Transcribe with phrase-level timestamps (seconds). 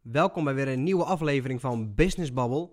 [0.00, 2.70] Welkom bij weer een nieuwe aflevering van Business Bubble.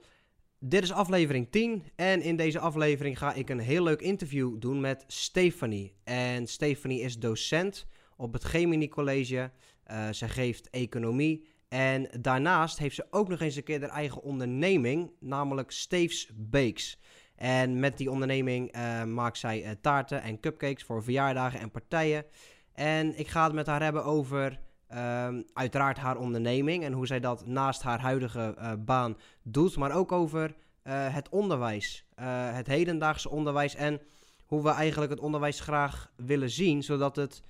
[0.59, 4.79] Dit is aflevering 10 en in deze aflevering ga ik een heel leuk interview doen
[4.79, 5.95] met Stephanie.
[6.03, 7.85] En Stephanie is docent
[8.17, 9.51] op het Gemini College.
[9.91, 14.21] Uh, zij geeft economie en daarnaast heeft ze ook nog eens een keer haar eigen
[14.21, 16.99] onderneming, namelijk Steves Bakes.
[17.35, 22.25] En met die onderneming uh, maakt zij uh, taarten en cupcakes voor verjaardagen en partijen.
[22.73, 24.59] En ik ga het met haar hebben over
[24.93, 29.91] um, uiteraard haar onderneming en hoe zij dat naast haar huidige uh, baan doet, maar
[29.91, 30.55] ook over
[30.89, 32.05] het onderwijs,
[32.51, 34.01] het hedendaagse onderwijs en
[34.45, 37.43] hoe we eigenlijk het onderwijs graag willen zien, zodat het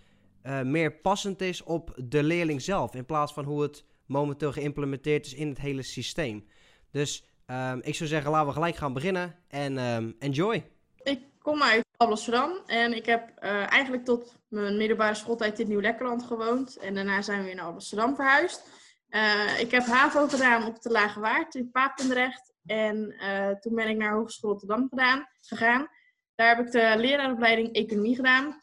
[0.63, 5.33] meer passend is op de leerling zelf, in plaats van hoe het momenteel geïmplementeerd is
[5.33, 6.45] in het hele systeem.
[6.91, 10.65] Dus um, ik zou zeggen, laten we gelijk gaan beginnen en um, enjoy.
[11.03, 16.23] Ik kom uit Amsterdam en ik heb uh, eigenlijk tot mijn middelbare schooltijd in Nieuw-Lekkerland
[16.23, 16.77] gewoond.
[16.77, 18.69] En daarna zijn we naar Amsterdam verhuisd.
[19.09, 22.53] Uh, ik heb HAVO gedaan op de Lage Waard in Papendrecht.
[22.65, 25.87] En uh, toen ben ik naar Hogeschool Rotterdam gedaan, gegaan.
[26.35, 28.61] Daar heb ik de leraaropleiding Economie gedaan.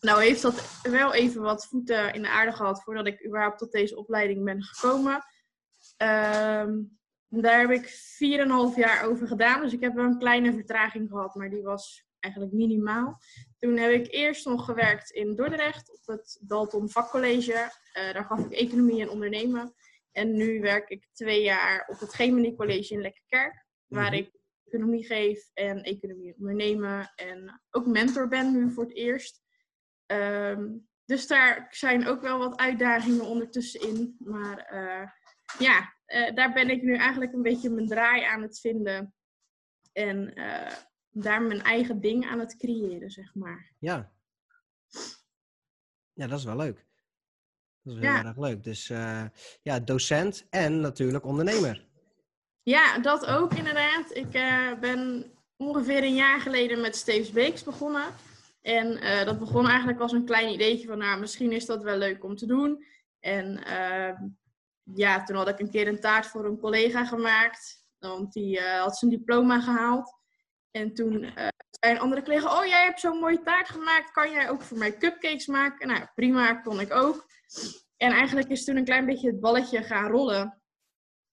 [0.00, 3.72] Nou heeft dat wel even wat voeten in de aarde gehad voordat ik überhaupt tot
[3.72, 5.14] deze opleiding ben gekomen.
[6.02, 6.66] Uh,
[7.28, 7.88] daar heb ik
[8.72, 9.60] 4,5 jaar over gedaan.
[9.60, 13.20] Dus ik heb wel een kleine vertraging gehad, maar die was eigenlijk minimaal.
[13.58, 17.52] Toen heb ik eerst nog gewerkt in Dordrecht op het Dalton Vakcollege.
[17.52, 19.74] Uh, daar gaf ik economie en ondernemen.
[20.12, 23.66] En nu werk ik twee jaar op het Gemini College in Lekkerkerk.
[23.86, 24.18] Waar mm -hmm.
[24.18, 27.12] ik economie geef en economie en ondernemen.
[27.16, 29.42] En ook mentor ben nu voor het eerst.
[30.06, 34.16] Um, dus daar zijn ook wel wat uitdagingen ondertussen in.
[34.18, 35.08] Maar uh,
[35.58, 39.14] ja, uh, daar ben ik nu eigenlijk een beetje mijn draai aan het vinden.
[39.92, 40.72] En uh,
[41.22, 43.72] daar mijn eigen ding aan het creëren, zeg maar.
[43.78, 44.12] Ja.
[46.12, 46.86] Ja, dat is wel leuk.
[47.82, 48.24] Dat is heel ja.
[48.24, 48.64] erg leuk.
[48.64, 48.86] Dus
[49.62, 51.86] ja, docent en natuurlijk ondernemer.
[52.62, 54.14] Ja, dat ook inderdaad.
[54.16, 54.30] Ik
[54.80, 58.04] ben ongeveer een jaar geleden met Steves Beeks begonnen.
[58.60, 61.96] En uh, dat begon eigenlijk als een klein ideetje van, nou, misschien is dat wel
[61.96, 62.84] leuk om te doen.
[63.20, 64.20] En uh,
[64.94, 68.96] ja, toen had ik een keer een taart voor een collega gemaakt, want die had
[68.96, 70.17] zijn diploma gehaald.
[70.78, 71.32] En toen
[71.70, 74.78] zei een andere collega, oh, jij hebt zo'n mooie taart gemaakt, kan jij ook voor
[74.78, 75.88] mij cupcakes maken?
[75.88, 77.26] Nou, prima, kon ik ook.
[77.96, 80.62] En eigenlijk is toen een klein beetje het balletje gaan rollen.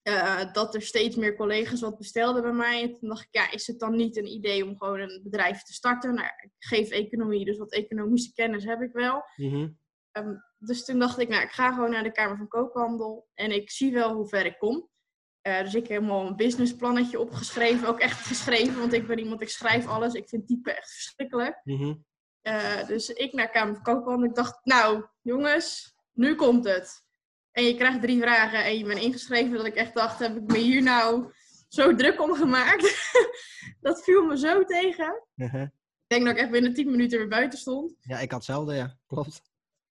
[0.08, 2.82] Uh, dat er steeds meer collega's wat bestelden bij mij.
[2.82, 5.64] En toen dacht ik, ja, is het dan niet een idee om gewoon een bedrijf
[5.64, 6.14] te starten?
[6.14, 9.24] Nou, ik geef economie, dus wat economische kennis heb ik wel.
[9.36, 9.80] Mm -hmm.
[10.12, 13.52] um, dus toen dacht ik, nou, ik ga gewoon naar de Kamer van Koophandel en
[13.52, 14.90] ik zie wel hoe ver ik kom.
[15.48, 19.42] Uh, dus ik heb helemaal een businessplannetje opgeschreven, ook echt geschreven, want ik ben iemand,
[19.42, 20.14] ik schrijf alles.
[20.14, 21.62] Ik vind typen echt verschrikkelijk.
[21.64, 22.06] Mm -hmm.
[22.44, 27.04] uh, dus ik naar Kamer van Koophandel, ik dacht, nou, jongens, nu komt het.
[27.52, 29.58] En je krijgt drie vragen en je bent ingeschreven.
[29.58, 31.32] Dat ik echt dacht, heb ik me hier nou
[31.68, 33.12] zo druk om gemaakt?
[33.82, 35.24] dat viel me zo tegen.
[35.36, 35.62] Uh -huh.
[35.62, 37.96] Ik denk dat ik echt binnen 10 minuten weer buiten stond.
[38.00, 38.98] Ja, ik had hetzelfde, ja.
[39.08, 39.42] Klopt.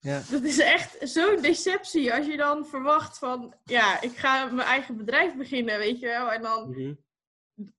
[0.04, 0.22] Ja.
[0.30, 2.14] Dat is echt zo'n deceptie.
[2.14, 6.32] Als je dan verwacht van, ja, ik ga mijn eigen bedrijf beginnen, weet je wel.
[6.32, 6.96] En dan, -huh.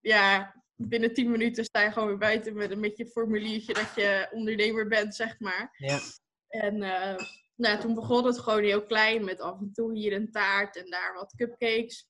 [0.02, 4.28] ja, binnen 10 minuten sta je gewoon weer buiten met een beetje formuliertje dat je
[4.32, 5.76] ondernemer bent, zeg maar.
[5.78, 6.00] Ja.
[6.48, 6.82] En...
[6.82, 7.16] Uh,
[7.56, 10.90] nou, toen begon het gewoon heel klein met af en toe hier een taart en
[10.90, 12.08] daar wat cupcakes.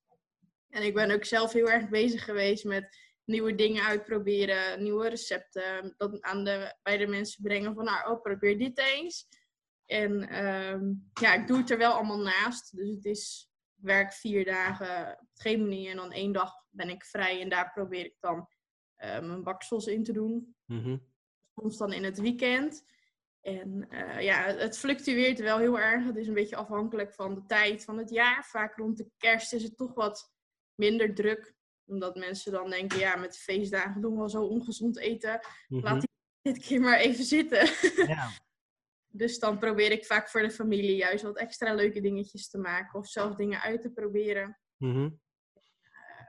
[0.69, 5.93] En ik ben ook zelf heel erg bezig geweest met nieuwe dingen uitproberen, nieuwe recepten.
[5.97, 9.27] Dat aan de, bij de mensen brengen van, nou, oh, probeer dit eens.
[9.85, 12.75] En um, ja, ik doe het er wel allemaal naast.
[12.75, 17.05] Dus het is werk vier dagen op het Gemini en dan één dag ben ik
[17.05, 17.41] vrij.
[17.41, 18.37] En daar probeer ik dan
[18.97, 20.55] uh, mijn baksels in te doen.
[20.65, 21.01] Mm -hmm.
[21.55, 22.83] Soms dan in het weekend.
[23.41, 26.05] En uh, ja, het fluctueert wel heel erg.
[26.05, 28.45] Het is een beetje afhankelijk van de tijd van het jaar.
[28.45, 30.33] Vaak rond de kerst is het toch wat
[30.75, 31.53] minder druk.
[31.85, 35.31] Omdat mensen dan denken, ja, met feestdagen doen we al zo ongezond eten.
[35.31, 35.83] Mm -hmm.
[35.83, 36.09] Laat die
[36.41, 37.69] dit keer maar even zitten.
[38.07, 38.29] Ja.
[39.17, 42.99] dus dan probeer ik vaak voor de familie juist wat extra leuke dingetjes te maken.
[42.99, 44.59] Of zelf dingen uit te proberen.
[44.77, 45.19] Mm -hmm.
[45.53, 46.25] uh,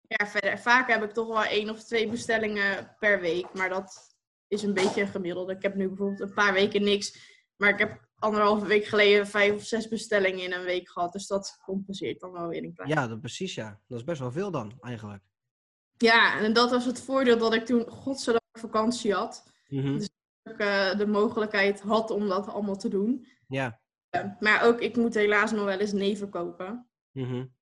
[0.00, 3.54] ja, verder, vaak heb ik toch wel één of twee bestellingen per week.
[3.54, 4.16] Maar dat
[4.48, 5.50] is een beetje gemiddeld.
[5.50, 7.38] Ik heb nu bijvoorbeeld een paar weken niks.
[7.56, 11.12] Maar ik heb anderhalve week geleden vijf of zes bestellingen in een week gehad.
[11.12, 12.90] Dus dat compenseert dan wel weer een klein.
[12.90, 13.80] Ja, dat, precies ja.
[13.88, 15.22] Dat is best wel veel dan, eigenlijk.
[15.96, 19.52] Ja, en dat was het voordeel dat ik toen godzijdank vakantie had.
[19.68, 19.98] Mm -hmm.
[19.98, 20.08] Dus
[20.58, 23.26] uh, de mogelijkheid had om dat allemaal te doen.
[23.48, 23.80] Ja.
[24.10, 26.88] Uh, maar ook, ik moet helaas nog wel eens neven kopen.
[27.12, 27.54] Mm -hmm.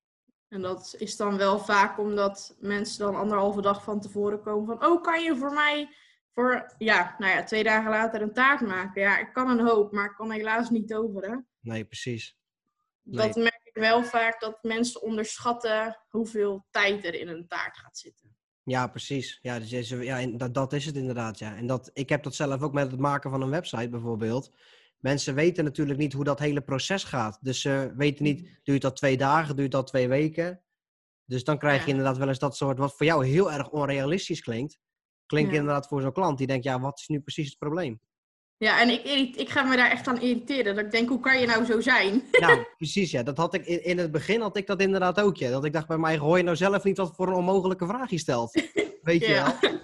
[0.47, 4.89] En dat is dan wel vaak omdat mensen dan anderhalve dag van tevoren komen van...
[4.89, 5.89] Oh, kan je voor mij
[6.33, 9.01] voor, ja, nou ja, twee dagen later een taart maken.
[9.01, 11.47] Ja, ik kan een hoop, maar ik kan helaas niet toveren.
[11.59, 12.37] Nee, precies.
[13.01, 13.27] Nee.
[13.27, 17.97] Dat merk ik wel vaak dat mensen onderschatten hoeveel tijd er in een taart gaat
[17.97, 18.28] zitten.
[18.69, 19.39] Ja, precies.
[19.41, 21.39] Ja, dus, ja dat, dat is het inderdaad.
[21.39, 21.55] Ja.
[21.55, 24.51] En dat, ik heb dat zelf ook met het maken van een website bijvoorbeeld.
[24.99, 27.37] Mensen weten natuurlijk niet hoe dat hele proces gaat.
[27.41, 30.61] Dus ze weten niet, duurt dat twee dagen, duurt dat twee weken?
[31.25, 34.41] Dus dan krijg je inderdaad wel eens dat soort, wat voor jou heel erg onrealistisch
[34.41, 34.79] klinkt,
[35.25, 37.99] klinkt inderdaad voor zo'n klant die denkt, ja, wat is nu precies het probleem?
[38.59, 40.75] Ja, en ik, ik ga me daar echt aan irriteren.
[40.75, 42.23] Dat ik denk, hoe kan je nou zo zijn?
[42.31, 43.11] Ja, precies.
[43.11, 43.23] Ja.
[43.23, 45.37] Dat had ik in, in het begin had ik dat inderdaad ook.
[45.37, 45.49] Ja.
[45.49, 48.09] Dat ik dacht bij mij, hoor je nou zelf niet wat voor een onmogelijke vraag
[48.09, 48.51] je stelt?
[49.01, 49.57] Weet je ja.
[49.61, 49.79] wel?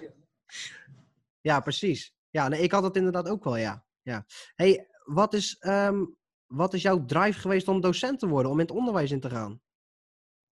[1.40, 2.14] Ja, precies.
[2.30, 3.84] Ja, nee, ik had dat inderdaad ook wel, ja.
[4.02, 4.24] ja.
[4.54, 8.66] hey, wat is, um, wat is jouw drive geweest om docent te worden, om in
[8.66, 9.60] het onderwijs in te gaan?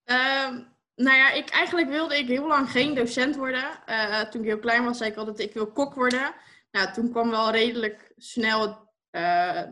[0.04, 3.64] Um, nou ja, ik, eigenlijk wilde ik heel lang geen docent worden.
[3.86, 6.34] Uh, toen ik heel klein was, zei ik altijd, ik wil kok worden.
[6.70, 8.86] Nou, toen kwam wel redelijk snel...
[9.10, 9.66] Uh,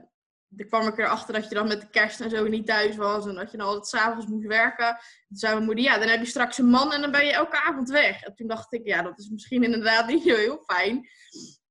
[0.56, 3.26] er kwam ik erachter dat je dan met de kerst en zo niet thuis was.
[3.26, 4.98] En dat je dan altijd s'avonds moest werken.
[5.28, 7.32] Toen zei mijn moeder, ja, dan heb je straks een man en dan ben je
[7.32, 8.22] elke avond weg.
[8.22, 11.08] En toen dacht ik, ja, dat is misschien inderdaad niet zo heel fijn.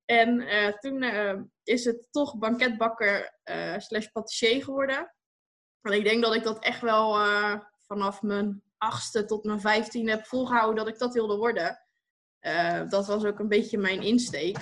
[0.06, 3.39] En uh, toen uh, is het toch banketbakker
[3.78, 5.13] slash patissier geworden.
[5.81, 7.18] En ik denk dat ik dat echt wel
[7.88, 11.80] vanaf mijn achtste tot mijn vijftien heb volgehouden dat ik dat wilde worden.
[12.89, 14.57] dat was ook een beetje mijn insteek.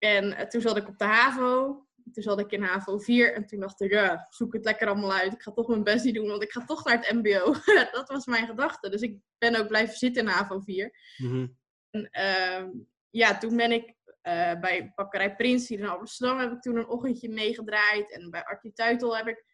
[0.00, 1.84] En toen zat ik op de HAVO.
[2.12, 5.12] Toen zat ik in HAVO 4 en toen dacht ik, ja, zoek het lekker allemaal
[5.12, 5.32] uit.
[5.32, 7.54] Ik ga toch mijn best niet doen, want ik ga toch naar het MBO.
[7.98, 8.88] dat was mijn gedachte.
[8.88, 10.92] Dus ik ben ook blijven zitten in HAVO 4.
[11.16, 11.58] Mm
[11.90, 12.68] En uh,
[13.10, 16.88] ja, toen ben ik uh, bij Bakkerij Prins hier in Amsterdam heb ik toen een
[16.88, 18.12] ochtendje meegedraaid.
[18.12, 19.44] En bij Artie Tuitel heb ik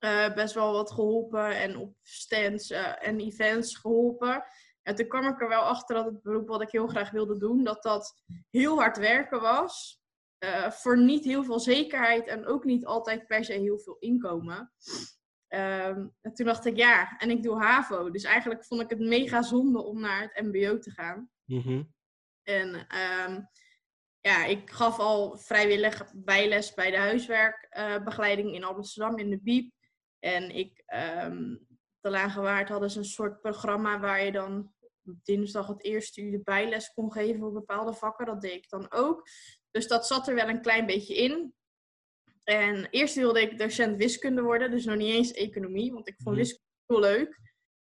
[0.00, 1.50] uh, best wel wat geholpen.
[1.50, 4.44] En op stands en events geholpen.
[4.86, 7.38] En toen kwam ik er wel achter dat het beroep wat ik heel graag wilde
[7.38, 10.00] doen, dat dat heel hard werken was.
[10.68, 14.72] voor niet heel veel zekerheid en ook niet altijd per se heel veel inkomen.
[15.48, 18.10] Um, en toen dacht ik, ja, en ik doe HAVO.
[18.10, 21.30] Dus eigenlijk vond ik het mega zonde om naar het MBO te gaan.
[21.44, 21.94] Mm -hmm.
[22.42, 22.74] En
[23.28, 23.48] um,
[24.20, 29.70] ja, ik gaf al vrijwillig bijles bij de huiswerkbegeleiding in Amsterdam in de BIEB.
[30.18, 30.82] En ik,
[31.24, 31.66] um,
[32.00, 34.74] de Lage Waard hadden ze een soort programma waar je dan
[35.22, 38.26] dinsdag het eerste uur de bijles kon geven voor bepaalde vakken.
[38.26, 39.28] Dat deed ik dan ook.
[39.70, 41.54] Dus dat zat er wel een klein beetje in.
[42.44, 46.36] En eerst wilde ik docent wiskunde worden, dus nog niet eens economie, want ik vond
[46.36, 46.44] mhm.
[46.44, 47.40] wiskunde heel leuk.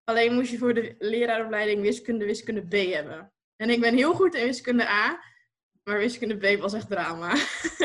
[0.05, 3.33] Alleen moest je voor de leraaropleiding wiskunde, wiskunde B hebben.
[3.57, 5.25] En ik ben heel goed in wiskunde A,
[5.83, 7.35] maar wiskunde B was echt drama.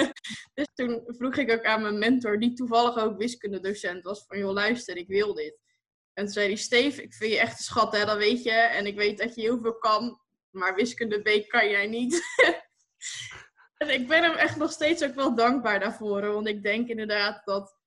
[0.57, 4.53] dus toen vroeg ik ook aan mijn mentor, die toevallig ook wiskundedocent was, van joh
[4.53, 5.59] luister, ik wil dit.
[6.15, 8.51] En toen zei hij, Steve, ik vind je echt een schat, hè, dat weet je.
[8.51, 10.19] En ik weet dat je heel veel kan,
[10.49, 12.21] maar wiskunde B kan jij niet.
[13.77, 16.21] en ik ben hem echt nog steeds ook wel dankbaar daarvoor.
[16.21, 17.77] Want ik denk inderdaad dat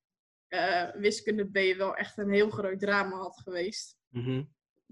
[0.48, 3.96] uh, wiskunde B wel echt een heel groot drama had geweest.
[4.08, 4.42] Mhm.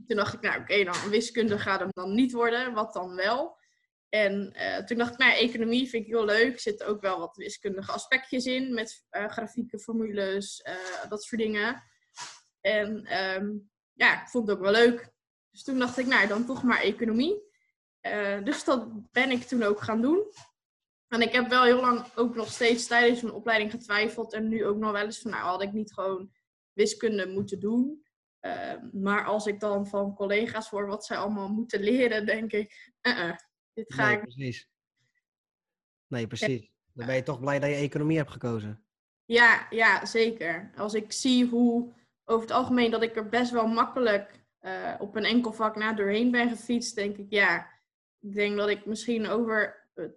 [0.07, 2.75] Toen dacht ik, nou oké, dan wiskunde gaat hem dan niet worden.
[2.75, 3.59] Wat dan wel?
[4.09, 6.53] En uh, toen dacht ik, nou, economie vind ik heel leuk.
[6.53, 8.75] Er zitten ook wel wat wiskundige aspectjes in.
[8.75, 10.67] Met uh, grafieken, formules,
[11.09, 11.83] dat soort dingen.
[12.67, 15.13] En um, ja, ik vond het ook wel leuk.
[15.51, 17.43] Dus toen dacht ik, nou, dan toch maar economie.
[18.45, 20.25] dus dat ben ik toen ook gaan doen.
[21.09, 24.33] En ik heb wel heel lang ook nog steeds tijdens mijn opleiding getwijfeld.
[24.33, 26.33] En nu ook nog wel eens van, nou, had ik niet gewoon
[26.73, 28.05] wiskunde moeten doen.
[28.41, 32.93] Ehm, maar als ik dan van collega's hoor wat zij allemaal moeten leren, denk ik,
[33.03, 33.33] uh
[33.73, 34.23] dit ga nee, ik...
[34.23, 34.69] precies.
[36.07, 36.71] Nee, precies.
[36.93, 38.87] Dan ben je toch blij dat je economie hebt gekozen.
[39.25, 40.71] Ja, ja, zeker.
[40.77, 41.95] Als ik zie hoe
[42.27, 45.93] over het algemeen dat ik er best wel makkelijk uh, op een enkel vak na
[45.93, 47.75] doorheen ben gefietst, denk ik ja.
[48.21, 50.17] Ik denk dat ik misschien over het,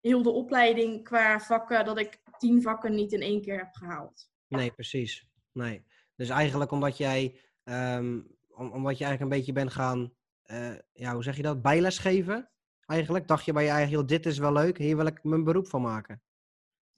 [0.00, 4.30] heel de opleiding qua vakken, dat ik tien vakken niet in één keer heb gehaald.
[4.48, 5.28] Nee, precies.
[5.52, 5.86] Nee.
[6.16, 10.16] Dus eigenlijk omdat jij, um, omdat je eigenlijk een beetje bent gaan
[10.50, 12.50] uh, ja, hoe zeg je dat, bijles geven?
[12.86, 15.68] Eigenlijk dacht je bij je eigen, dit is wel leuk, hier wil ik mijn beroep
[15.68, 16.22] van maken.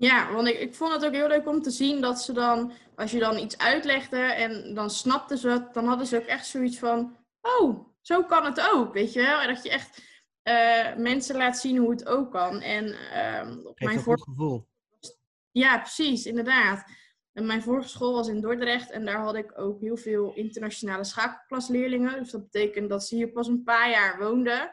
[0.01, 2.73] Ja, want ik, ik vond het ook heel leuk om te zien dat ze dan,
[2.95, 6.47] als je dan iets uitlegde en dan snapten ze het, dan hadden ze ook echt
[6.47, 9.41] zoiets van, oh, zo kan het ook, weet je wel?
[9.41, 10.03] En dat je echt
[10.45, 12.61] uh, mensen laat zien hoe het ook kan.
[12.61, 14.21] En uh, op mijn voor...
[14.21, 14.69] gevoel.
[15.51, 16.85] Ja, precies, inderdaad.
[17.33, 21.05] En mijn vorige school was in Dordrecht en daar had ik ook heel veel internationale
[21.05, 22.19] schakelklasleerlingen.
[22.19, 24.73] Dus dat betekent dat ze hier pas een paar jaar woonden.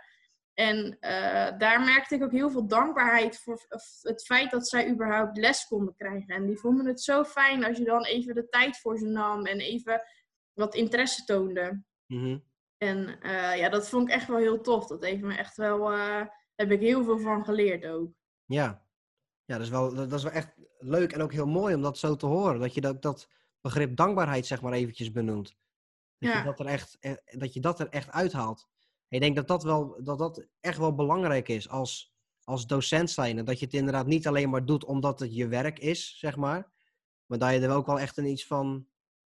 [0.59, 3.65] En uh, daar merkte ik ook heel veel dankbaarheid voor
[4.01, 6.35] het feit dat zij überhaupt les konden krijgen.
[6.35, 9.45] En die vonden het zo fijn als je dan even de tijd voor ze nam
[9.45, 10.01] en even
[10.53, 11.83] wat interesse toonde.
[12.05, 12.43] Mm
[12.77, 14.87] En uh, ja, dat vond ik echt wel heel tof.
[14.87, 18.11] Dat heeft me echt wel, uh, heb ik heel veel van geleerd ook.
[18.45, 18.85] Ja,
[19.45, 21.97] ja dat, is wel, dat is wel echt leuk en ook heel mooi om dat
[21.97, 22.59] zo te horen.
[22.59, 23.27] Dat je dat, dat,
[23.61, 25.55] begrip dankbaarheid zeg maar eventjes benoemd.
[26.17, 28.69] Dat, je, dat, er echt, eh, dat je dat er echt uithaalt.
[29.09, 33.37] Ik denk dat dat, wel, dat dat echt wel belangrijk is als, als docent zijn.
[33.37, 36.35] En dat je het inderdaad niet alleen maar doet omdat het je werk is, zeg
[36.35, 36.71] maar.
[37.25, 38.87] Maar dat je er ook wel echt een iets van,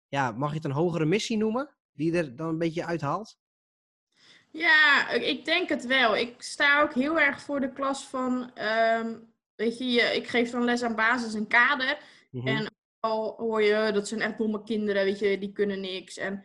[0.09, 1.71] ja, mag je het een hogere missie noemen?
[1.93, 3.39] Die er dan een beetje uithaalt?
[4.51, 6.17] Ja, ik denk het wel.
[6.17, 9.19] Ik sta ook heel erg voor de klas van, ehm,
[9.55, 11.99] weet je, ik geef dan les aan basis en kader.
[12.31, 12.47] Mhm.
[12.47, 16.17] En al hoor je, dat zijn echt domme kinderen, weet je, die kunnen niks.
[16.17, 16.45] En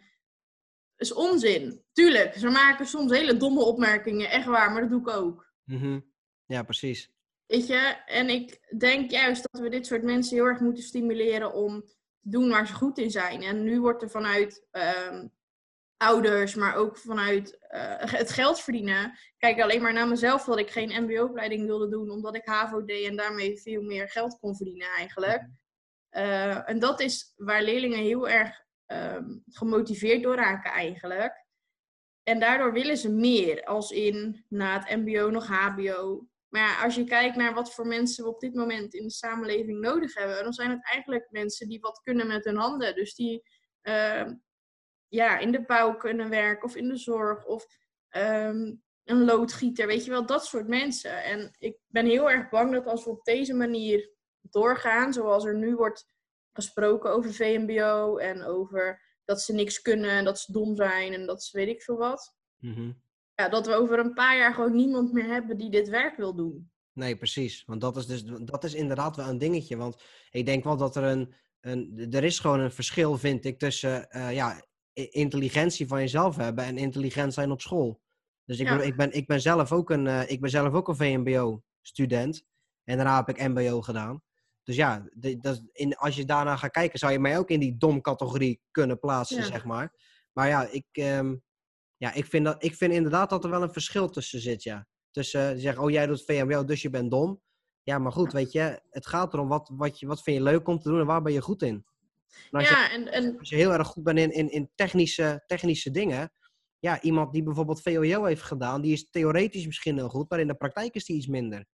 [0.99, 1.83] is onzin.
[1.91, 5.53] Tuurlijk, ze maken soms hele domme opmerkingen, echt waar, maar dat doe ik ook.
[5.63, 5.99] Mhm.
[6.45, 7.11] Ja, precies.
[7.45, 11.53] Weet je, en ik denk juist dat we dit soort mensen heel erg moeten stimuleren
[11.53, 11.81] om
[12.19, 13.41] te doen waar ze goed in zijn.
[13.41, 15.27] En nu wordt er vanuit ehm,
[15.97, 19.17] ouders, maar ook vanuit uh, het geld verdienen.
[19.37, 23.07] Kijk alleen maar naar mezelf dat ik geen MBO-opleiding wilde doen, omdat ik HAVO deed
[23.07, 25.41] en daarmee veel meer geld kon verdienen eigenlijk.
[25.41, 25.51] Mhm.
[26.09, 31.45] Eh, en dat is waar leerlingen heel erg Ehm, gemotiveerd door raken eigenlijk.
[32.23, 36.27] En daardoor willen ze meer, als in na het MBO nog HBO.
[36.47, 39.11] Maar ja, als je kijkt naar wat voor mensen we op dit moment in de
[39.11, 42.95] samenleving nodig hebben, dan zijn het eigenlijk mensen die wat kunnen met hun handen.
[42.95, 43.43] Dus die
[43.81, 44.35] ehm,
[45.07, 47.65] ja, in de bouw kunnen werken of in de zorg of
[48.09, 51.23] ehm, een loodgieter, weet je wel, dat soort mensen.
[51.23, 55.55] En ik ben heel erg bang dat als we op deze manier doorgaan, zoals er
[55.55, 56.05] nu wordt
[56.61, 61.25] gesproken over VMBO en over dat ze niks kunnen en dat ze dom zijn en
[61.25, 62.35] dat ze weet ik veel wat.
[62.57, 62.91] Mhm.
[63.33, 66.35] Ja, dat we over een paar jaar gewoon niemand meer hebben die dit werk wil
[66.35, 66.71] doen.
[66.93, 67.63] Nee, precies.
[67.65, 69.77] Want dat is, dus, dat is inderdaad wel een dingetje.
[69.77, 73.59] Want ik denk wel dat er een, een er is gewoon een verschil, vind ik,
[73.59, 78.01] tussen uh, ja, intelligentie van jezelf hebben en intelligent zijn op school.
[78.45, 80.87] Dus ik, ben, ik, ben, ik, ben, zelf ook een, uh, ik ben zelf ook
[80.87, 82.45] een VMBO-student.
[82.83, 84.23] En daarna heb ik MBO gedaan.
[84.69, 85.09] Dus ja,
[85.41, 88.99] dat, in, als je daarna gaat kijken, zou je mij ook in die dom-categorie kunnen
[88.99, 89.93] plaatsen, zeg maar.
[90.33, 91.35] Maar ja, ik, ehm,
[91.97, 94.87] ja ik, vind dat, ik vind inderdaad dat er wel een verschil tussen zit, ja.
[95.11, 97.41] Tussen uh, zeggen, oh jij doet VMBO, dus je bent dom.
[97.83, 100.67] Ja, maar goed, weet je, het gaat erom wat, wat, je, wat vind je leuk
[100.67, 101.85] om te doen en waar ben je goed in.
[102.51, 103.37] als, ja, je, en, en...
[103.39, 106.31] als je heel erg goed bent in, in, in technische, technische dingen,
[106.79, 110.47] ja, iemand die bijvoorbeeld VOO heeft gedaan, die is theoretisch misschien heel goed, maar in
[110.47, 111.65] de praktijk is die iets minder.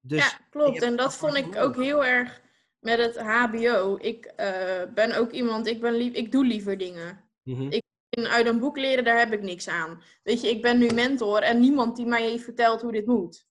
[0.00, 0.82] Dus ja, klopt.
[0.82, 2.40] En dat vond ik ook heel erg
[2.80, 3.98] met het HBO.
[4.00, 7.24] Ik uh, ben ook iemand, ik, ben lief, ik doe liever dingen.
[7.42, 10.02] Mm Ik uit een boek leren, daar heb ik niks aan.
[10.22, 13.46] Weet je, ik ben nu mentor en niemand die mij heeft verteld hoe dit moet.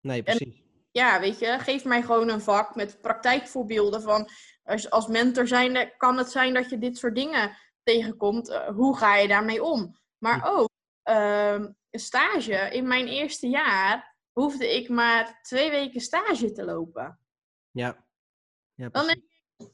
[0.00, 0.62] Nee, precies.
[0.90, 4.28] ja, weet je, geef mij gewoon een vak met praktijkvoorbeelden van...
[4.64, 8.50] Als, als mentor zijnde kan het zijn dat je dit soort dingen tegenkomt.
[8.50, 9.96] Uh, hoe ga je daarmee om?
[10.18, 10.68] Maar ook
[11.10, 12.54] uh, stage.
[12.70, 17.18] In mijn eerste jaar hoefde ik maar twee weken stage te lopen.
[17.70, 18.04] Ja.
[18.74, 19.22] ja dan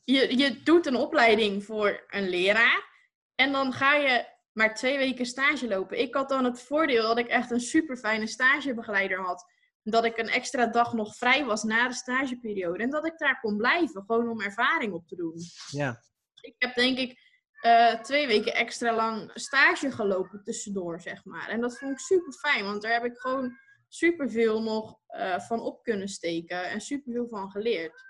[0.05, 2.87] je, je doet een opleiding voor een leraar
[3.35, 6.01] en dan ga je maar twee weken stage lopen.
[6.01, 9.53] Ik had dan het voordeel dat ik echt een super fijne stagebegeleider had.
[9.83, 12.83] Dat ik een extra dag nog vrij was na de stageperiode.
[12.83, 15.35] En dat ik daar kon blijven, gewoon om ervaring op te doen.
[15.71, 16.03] Ja.
[16.41, 17.19] Ik heb denk ik
[17.63, 21.49] uh, twee weken extra lang stage gelopen tussendoor, zeg maar.
[21.49, 25.61] En dat vond ik super fijn, want daar heb ik gewoon superveel nog uh, van
[25.61, 28.07] op kunnen steken en superveel van geleerd.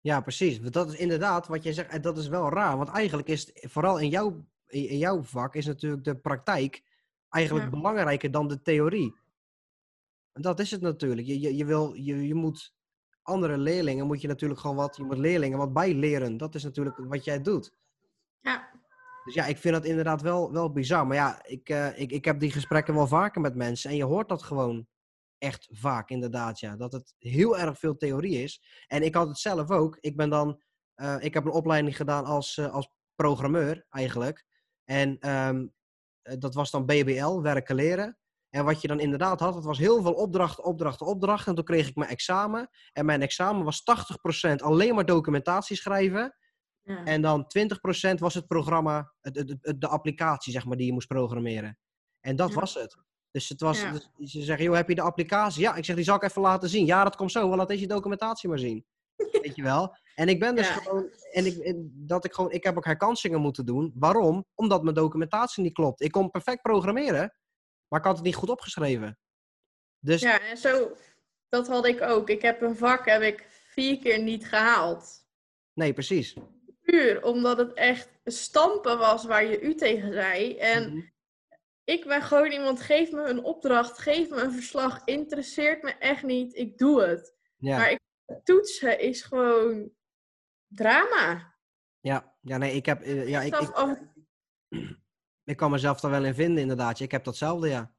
[0.00, 0.60] Ja, precies.
[0.60, 1.90] Dat is inderdaad wat jij zegt.
[1.90, 2.76] En dat is wel raar.
[2.76, 6.82] Want eigenlijk is het, vooral in jouw, in jouw vak, is natuurlijk de praktijk
[7.28, 9.16] eigenlijk belangrijker dan de theorie.
[10.32, 11.26] En dat is het natuurlijk.
[11.26, 12.74] Je, je, je, wil, je, je moet
[13.22, 16.36] andere leerlingen, moet je natuurlijk gewoon wat, je moet leerlingen wat bijleren.
[16.36, 17.72] Dat is natuurlijk wat jij doet.
[18.40, 18.70] Ja.
[19.28, 21.06] Dus ja, ik vind dat inderdaad wel, wel bizar.
[21.06, 23.90] Maar ja, ik, uh, ik, ik heb die gesprekken wel vaker met mensen.
[23.90, 24.86] En je hoort dat gewoon
[25.38, 26.60] echt vaak, inderdaad.
[26.60, 26.76] Ja.
[26.76, 28.62] Dat het heel erg veel theorie is.
[28.86, 29.98] En ik had het zelf ook.
[30.00, 30.62] Ik ben dan...
[30.96, 34.44] Uh, ik heb een opleiding gedaan als, uh, als programmeur, eigenlijk.
[34.84, 35.74] En um,
[36.38, 38.18] dat was dan BBL, werken leren.
[38.50, 41.48] En wat je dan inderdaad had, het was heel veel opdrachten, opdrachten, opdrachten.
[41.48, 42.68] En toen kreeg ik mijn examen.
[42.92, 43.82] En mijn examen was
[44.50, 46.36] 80% alleen maar documentatie schrijven.
[46.88, 47.46] En dan
[48.10, 51.78] 20% was het programma, de, de, applicatie zeg maar, die je moest programmeren.
[52.20, 52.96] En dat was het.
[53.30, 53.84] Dus het was,
[54.16, 55.62] dus ze zeggen, joh, heb je de applicatie?
[55.62, 56.86] Ja, ik zeg, die zal ik even laten zien.
[56.86, 58.84] Ja, dat komt zo, wel laat deze documentatie maar zien.
[59.42, 59.96] Weet je wel?
[60.14, 61.74] En ik ben dus gewoon, en ik,
[62.08, 63.92] dat ik gewoon, ik heb ook herkansingen moeten doen.
[63.94, 64.46] Waarom?
[64.54, 66.00] Omdat mijn documentatie niet klopt.
[66.00, 67.34] Ik kon perfect programmeren,
[67.88, 69.18] maar ik had het niet goed opgeschreven.
[69.98, 70.20] Dus...
[70.20, 70.92] Ja, en zo,
[71.48, 72.28] dat had ik ook.
[72.28, 75.26] Ik heb een vak, heb ik vier keer niet gehaald.
[75.72, 76.34] Nee, precies
[76.90, 80.56] puur omdat het echt stampen was waar je u tegen zei.
[80.56, 81.06] En mhm.
[81.84, 86.22] ik ben gewoon iemand, geef me een opdracht, geef me een verslag, interesseert me echt
[86.22, 87.34] niet, ik doe het.
[87.58, 88.00] Maar ik,
[88.44, 89.90] toetsen is gewoon
[90.66, 91.56] drama.
[92.00, 93.02] Ja, ja nee, ik heb...
[93.02, 93.70] eh, ja, ik, ik,
[95.52, 97.00] ik kan mezelf daar wel in vinden, inderdaad.
[97.00, 97.94] Ik heb datzelfde, ja.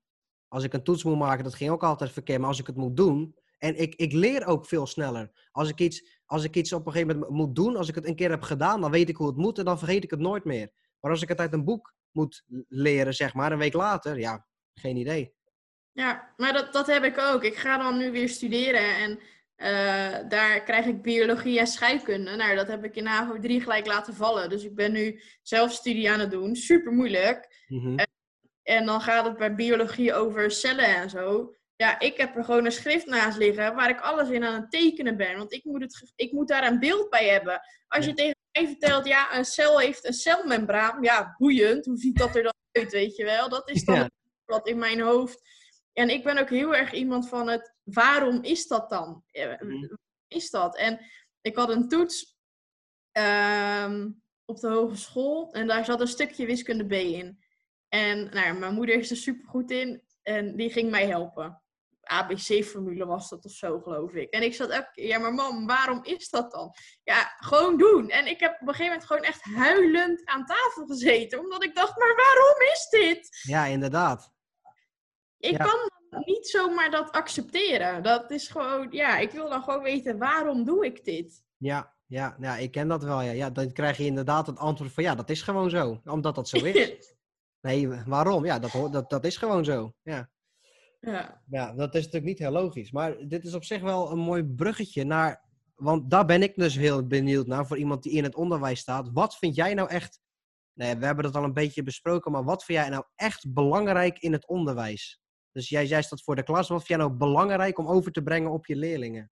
[0.48, 2.40] Als ik een toets moet maken, dat ging ook altijd verkeerd.
[2.40, 3.38] Maar als ik het moet doen...
[3.58, 5.32] En ik, ik leer ook veel sneller.
[5.52, 8.08] Als ik, iets, als ik iets op een gegeven moment moet doen, als ik het
[8.08, 10.20] een keer heb gedaan, dan weet ik hoe het moet en dan vergeet ik het
[10.20, 10.70] nooit meer.
[11.00, 14.46] Maar als ik het uit een boek moet leren, zeg maar, een week later, ja,
[14.74, 15.34] geen idee.
[15.92, 17.44] Ja, maar dat, dat heb ik ook.
[17.44, 19.20] Ik ga dan nu weer studeren en
[19.56, 22.36] eh, daar krijg ik biologie en scheikunde.
[22.36, 24.50] Nou, dat heb ik in HAVO 3 gelijk laten vallen.
[24.50, 26.56] Dus ik ben nu zelf studie aan het doen.
[26.56, 27.66] Super moeilijk.
[27.68, 28.00] Mhm.
[28.00, 28.10] en,
[28.64, 31.54] en dan gaat het bij biologie over cellen en zo.
[31.82, 34.72] Ja, ik heb er gewoon een schrift naast liggen waar ik alles in aan het
[34.72, 35.38] tekenen ben.
[35.38, 37.62] Want ik moet, het, ik moet daar een beeld bij hebben.
[37.88, 41.02] Als je tegen mij vertelt, ja, een cel heeft een celmembraan.
[41.04, 41.86] Ja, boeiend.
[41.86, 43.50] Hoe ziet dat er dan uit, weet je wel?
[43.50, 44.10] Dat is dan Ja.
[44.46, 45.42] wat in mijn hoofd.
[45.94, 49.24] En ik ben ook heel erg iemand van het, waarom is dat dan?
[49.32, 49.94] Eh, Mhm.
[50.28, 50.78] Is dat?
[50.78, 51.00] En
[51.42, 52.38] ik had een toets
[53.12, 54.10] ehm,
[54.46, 57.44] op de hogeschool en daar zat een stukje wiskunde B in.
[57.90, 61.59] En nou ja, mijn moeder is er super goed in en die ging mij helpen.
[62.10, 64.30] ABC-formule was dat of zo, geloof ik.
[64.30, 66.74] En ik zat ook, ja, maar mam, waarom is dat dan?
[67.04, 68.10] Ja, gewoon doen.
[68.10, 71.76] En ik heb op een gegeven moment gewoon echt huilend aan tafel gezeten, omdat ik
[71.76, 73.30] dacht, maar waarom is dit?
[73.42, 74.32] Ja, inderdaad.
[75.38, 75.64] Ik Ja.
[75.66, 75.90] kan
[76.26, 78.04] niet zomaar dat accepteren.
[78.04, 81.44] Dat is gewoon, ja, ik wil dan gewoon weten, waarom doe ik dit?
[81.58, 83.22] Ja, ja, ja, ik ken dat wel.
[83.22, 83.32] Ja.
[83.32, 86.02] ja, dan krijg je inderdaad het antwoord van ja, dat is gewoon zo.
[86.06, 87.14] Omdat dat zo is.
[87.62, 88.46] Nee, waarom?
[88.46, 89.94] Ja, dat, dat, dat is gewoon zo.
[90.04, 90.30] Ja.
[91.00, 91.42] Ja.
[91.50, 92.92] ja, dat is natuurlijk niet heel logisch.
[92.92, 95.48] Maar dit is op zich wel een mooi bruggetje naar.
[95.76, 99.10] Want daar ben ik dus heel benieuwd naar voor iemand die in het onderwijs staat.
[99.14, 100.20] Wat vind jij nou echt.
[100.74, 104.20] Nee, we hebben dat al een beetje besproken, maar wat vind jij nou echt belangrijk
[104.20, 105.22] in het onderwijs?
[105.52, 106.68] Dus jij, jij staat voor de klas.
[106.68, 109.32] Wat vind jij nou belangrijk om over te brengen op je leerlingen?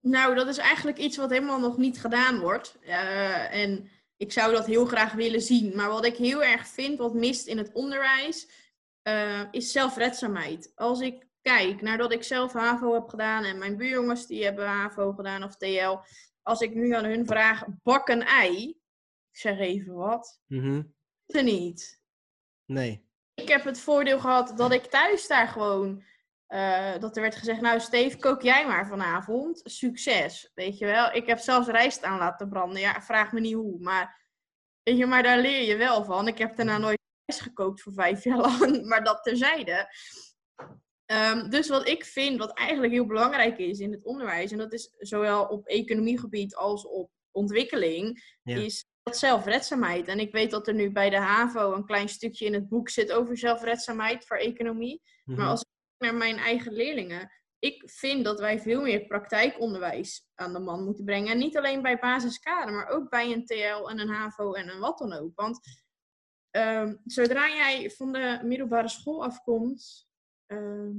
[0.00, 2.78] Nou, dat is eigenlijk iets wat helemaal nog niet gedaan wordt.
[2.82, 5.76] Eh, en ik zou dat heel graag willen zien.
[5.76, 8.48] Maar wat ik heel erg vind, wat mist in het onderwijs,
[9.04, 10.72] eh, is zelfredzaamheid.
[10.74, 14.66] Als ik kijk naar dat ik zelf HAVO heb gedaan en mijn buurjongens die hebben
[14.66, 15.96] HAVO gedaan of TL.
[16.42, 18.68] Als ik nu aan hun vraag, bak een ei.
[19.30, 20.40] Ik zeg even wat.
[20.46, 20.82] Mhm.
[21.26, 22.00] Is er niet.
[22.64, 23.08] Nee.
[23.34, 26.04] Ik heb het voordeel gehad dat ik thuis daar gewoon.
[26.46, 29.60] eh, dat er werd gezegd, nou Steve, kook jij maar vanavond.
[29.64, 31.12] Succes, weet je wel.
[31.12, 32.80] Ik heb zelfs rijst aan laten branden.
[32.80, 33.78] Ja, vraag me niet hoe.
[33.80, 34.28] Maar,
[34.82, 36.28] weet je, maar daar leer je wel van.
[36.28, 38.84] Ik heb daarna nooit rijst gekookt voor vijf jaar lang.
[38.84, 39.88] Maar dat terzijde.
[41.06, 44.52] Ehm, dus wat ik vind, wat eigenlijk heel belangrijk is in het onderwijs...
[44.52, 48.32] en dat is zowel op economiegebied als op ontwikkeling...
[48.42, 48.56] Ja.
[48.56, 50.08] is dat zelfredzaamheid.
[50.08, 52.88] En ik weet dat er nu bij de HAVO een klein stukje in het boek
[52.88, 55.02] zit over zelfredzaamheid voor economie.
[55.24, 55.38] Mhm.
[55.38, 60.26] Maar als ik kijk naar mijn eigen leerlingen, ik vind dat wij veel meer praktijkonderwijs
[60.34, 61.32] aan de man moeten brengen.
[61.32, 64.80] En niet alleen bij basiskader, maar ook bij een TL en een HAVO en een
[64.80, 65.32] wat dan ook.
[65.34, 65.83] Want
[66.54, 70.08] ehm, zodra jij van de middelbare school afkomt,
[70.46, 70.92] ehm,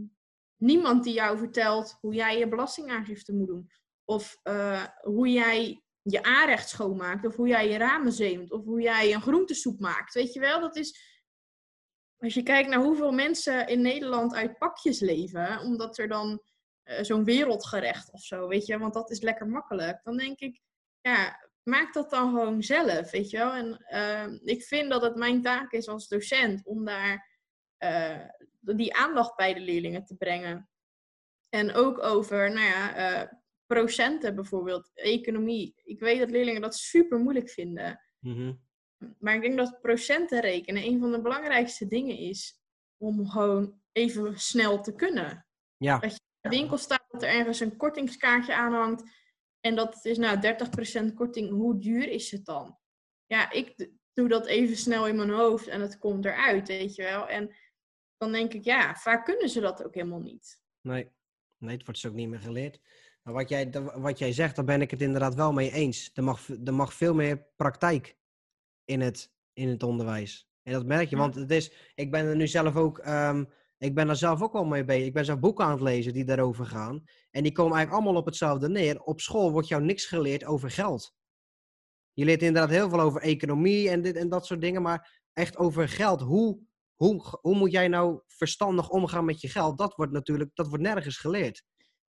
[0.57, 3.69] niemand die jou vertelt hoe jij je belastingaangifte moet doen.
[4.05, 7.25] Of eh, hoe jij je aanrecht schoonmaakt.
[7.25, 8.51] Of hoe jij je ramen zeemt.
[8.51, 10.13] Of hoe jij een groentesoep maakt.
[10.13, 11.13] Weet je wel, dat is...
[12.17, 16.41] Als je kijkt naar hoeveel mensen in Nederland uit pakjes leven, omdat er dan
[16.83, 20.03] eh, zo'n wereldgerecht of zo, weet je, want dat is lekker makkelijk.
[20.03, 20.61] Dan denk ik,
[21.01, 23.51] ja, maak dat dan gewoon zelf, weet je wel.
[23.51, 27.29] En eh, ik vind dat het mijn taak is als docent om daar
[27.77, 28.19] eh,
[28.59, 30.69] die aandacht bij de leerlingen te brengen.
[31.49, 33.31] En ook over, nou ja, eh,
[33.65, 35.73] procenten bijvoorbeeld, economie.
[35.83, 38.01] Ik weet dat leerlingen dat super moeilijk vinden.
[38.19, 38.53] Mhm.
[39.19, 42.61] Maar ik denk dat procenten rekenen een van de belangrijkste dingen is
[42.97, 45.45] om gewoon even snel te kunnen.
[45.77, 45.99] Ja.
[45.99, 49.03] Dat je in de winkel staat dat er ergens een kortingskaartje aanhangt
[49.65, 50.39] en dat is nou
[51.11, 52.77] 30% korting, hoe duur is het dan?
[53.25, 57.03] Ja, ik doe dat even snel in mijn hoofd en het komt eruit, weet je
[57.03, 57.27] wel.
[57.27, 57.55] En
[58.17, 60.61] dan denk ik, ja, vaak kunnen ze dat ook helemaal niet.
[60.81, 61.11] Nee.
[61.57, 62.79] nee, het wordt dus ook niet meer geleerd.
[63.21, 66.11] Maar wat jij, wat jij zegt, daar ben ik het inderdaad wel mee eens.
[66.13, 68.17] Er mag, er mag veel meer praktijk
[68.83, 70.49] in het, in het onderwijs.
[70.63, 73.45] En dat merk je, want het is, ik ben er nu zelf ook, ehm,
[73.77, 75.05] ik ben er zelf ook wel mee bezig.
[75.05, 77.03] Ik ben zelf boeken aan het lezen die daarover gaan.
[77.31, 79.01] En die komen eigenlijk allemaal op hetzelfde neer.
[79.01, 81.13] Op school wordt jou niks geleerd over geld.
[82.13, 85.57] Je leert inderdaad heel veel over economie en dit en dat soort dingen, maar echt
[85.57, 86.21] over geld.
[86.21, 86.59] Hoe,
[86.95, 89.77] hoe, hoe moet jij nou verstandig omgaan met je geld?
[89.77, 91.63] Dat wordt natuurlijk, dat wordt nergens geleerd.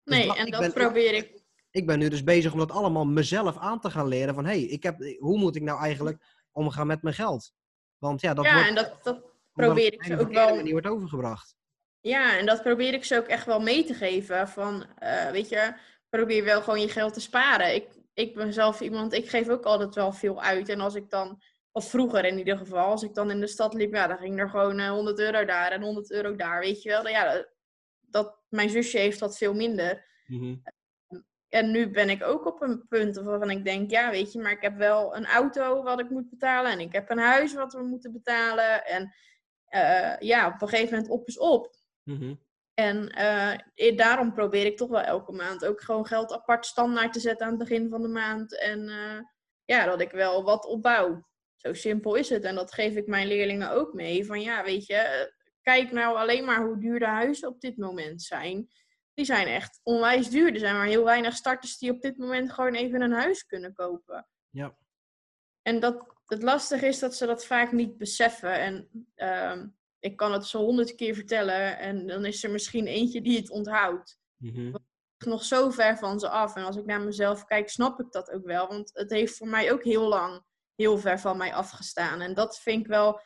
[0.03, 1.43] Dus Nee, dat- en dat ben- probeer ik.
[1.71, 4.33] ik ben nu dus bezig om dat allemaal mezelf aan te gaan leren.
[4.33, 7.53] Van hé, hey, ik heb, hoe moet ik nou eigenlijk omgaan met mijn geld?
[7.97, 10.55] Want ja, dat ja, wordt, en dat, probeer ik ze ook wel.
[10.55, 11.55] manier wordt overgebracht.
[11.99, 14.47] Ja, en dat probeer ik ze ook echt wel mee te geven.
[14.47, 15.73] Van, eh, weet je,
[16.09, 17.75] probeer wel gewoon je geld te sparen.
[17.75, 20.69] Ik ik ben zelf iemand, ik geef ook altijd wel veel uit.
[20.69, 23.73] En als ik dan, of vroeger in ieder geval, als ik dan in de stad
[23.73, 26.89] liep, ja, dan ging er gewoon 100 euro daar en 100 euro daar, weet je
[26.89, 27.07] wel.
[27.07, 27.45] Ja,
[28.01, 30.05] dat, mijn zusje heeft dat veel minder.
[30.25, 30.55] Mhm.
[31.49, 34.51] En nu ben ik ook op een punt waarvan ik denk, ja, weet je, maar
[34.51, 37.73] ik heb wel een auto wat ik moet betalen en ik heb een huis wat
[37.73, 38.85] we moeten betalen.
[38.85, 39.13] En
[39.75, 41.75] uh, ja, op een gegeven moment op is op.
[42.03, 42.35] Mhm.
[42.73, 43.19] En
[43.75, 47.45] uh, daarom probeer ik toch wel elke maand ook gewoon geld apart standaard te zetten
[47.45, 48.59] aan het begin van de maand.
[48.59, 49.19] En uh,
[49.65, 51.27] ja, dat ik wel wat opbouw.
[51.55, 52.43] Zo simpel is het.
[52.43, 54.25] En dat geef ik mijn leerlingen ook mee.
[54.25, 55.31] Van ja, weet je,
[55.61, 58.69] kijk nou alleen maar hoe duur de huizen op dit moment zijn.
[59.13, 60.53] Die zijn echt onwijs duur.
[60.53, 63.73] Er zijn maar heel weinig starters die op dit moment gewoon even een huis kunnen
[63.73, 64.27] kopen.
[64.49, 64.77] Ja.
[65.61, 68.53] En dat, het lastige is dat ze dat vaak niet beseffen.
[68.53, 69.63] En uh,
[69.99, 73.49] ik kan het zo honderd keer vertellen en dan is er misschien eentje die het
[73.49, 74.19] onthoudt.
[74.37, 74.75] Mm
[75.17, 76.55] Nog zo ver van ze af.
[76.55, 78.67] En als ik naar mezelf kijk, snap ik dat ook wel.
[78.67, 80.43] Want het heeft voor mij ook heel lang
[80.75, 82.21] heel ver van mij afgestaan.
[82.21, 83.21] En dat vind ik wel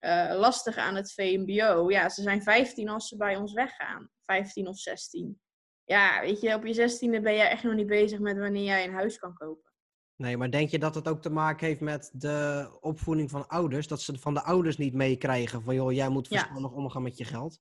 [0.00, 1.90] uh, lastig aan het VMBO.
[1.90, 4.10] Ja, ze zijn 15 als ze bij ons weggaan.
[4.24, 5.40] 15 of 16.
[5.84, 8.84] Ja, weet je, op je 16e ben je echt nog niet bezig met wanneer jij
[8.84, 9.69] een huis kan kopen.
[10.20, 13.86] Nee, maar denk je dat het ook te maken heeft met de opvoeding van ouders?
[13.86, 17.24] Dat ze van de ouders niet meekrijgen van, joh, jij moet verstandig omgaan met je
[17.24, 17.60] geld?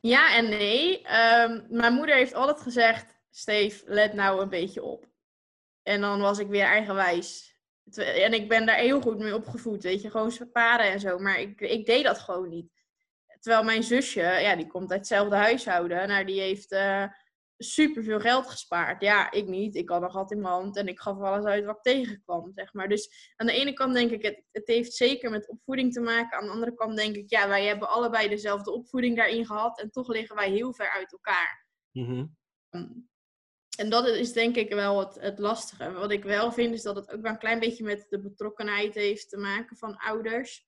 [0.00, 1.02] Ja en nee.
[1.02, 5.06] Ehm, mijn moeder heeft altijd gezegd, Steef, let nou een beetje op.
[5.82, 7.56] En dan was ik weer eigenwijs.
[7.96, 11.18] En ik ben daar heel goed mee opgevoed, weet je, gewoon sparen en zo.
[11.18, 12.72] Maar ik, ik deed dat gewoon niet.
[13.40, 16.08] Terwijl mijn zusje, ja, die komt uit hetzelfde huishouden.
[16.08, 16.72] Nou, die heeft...
[16.72, 17.04] Uh,
[17.62, 19.02] super veel geld gespaard.
[19.02, 19.74] Ja, ik niet.
[19.74, 22.52] Ik had een gat in mijn hand en ik gaf alles uit wat ik tegenkwam,
[22.54, 22.88] zeg maar.
[22.88, 26.38] Dus aan de ene kant denk ik, het, het heeft zeker met opvoeding te maken.
[26.38, 29.90] Aan de andere kant denk ik, ja, wij hebben allebei dezelfde opvoeding daarin gehad en
[29.90, 31.66] toch liggen wij heel ver uit elkaar.
[31.90, 32.26] Mhm.
[32.70, 32.90] Ehm,
[33.76, 35.92] en dat is denk ik wel het, het lastige.
[35.92, 38.94] Wat ik wel vind is dat het ook wel een klein beetje met de betrokkenheid
[38.94, 40.66] heeft te maken van ouders.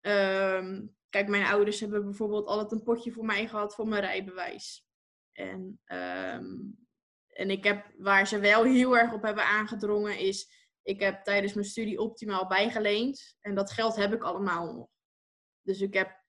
[0.00, 4.85] Ehm, kijk, mijn ouders hebben bijvoorbeeld altijd een potje voor mij gehad voor mijn rijbewijs.
[5.36, 6.46] En, ehm,
[7.28, 10.50] en ik heb, waar ze wel heel erg op hebben aangedrongen, is
[10.82, 13.36] ik heb tijdens mijn studie optimaal bijgeleend.
[13.40, 14.88] En dat geld heb ik allemaal nog.
[15.62, 16.24] Dus ik heb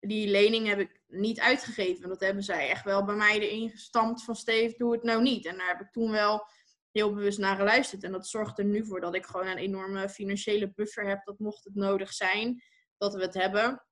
[0.00, 2.08] die lening heb ik niet uitgegeven.
[2.08, 5.46] Dat hebben zij echt wel bij mij erin gestampt van Steve, doe het nou niet.
[5.46, 6.46] En daar heb ik toen wel
[6.90, 8.02] heel bewust naar geluisterd.
[8.02, 11.24] En dat zorgt er nu voor dat ik gewoon een enorme financiële buffer heb.
[11.24, 12.62] Dat mocht het nodig zijn,
[12.96, 13.85] dat we het hebben.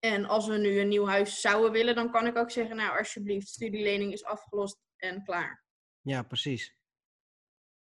[0.00, 2.98] En als we nu een nieuw huis zouden willen, dan kan ik ook zeggen, nou
[2.98, 5.64] alsjeblieft, studielening is afgelost en klaar.
[6.00, 6.76] Ja, precies.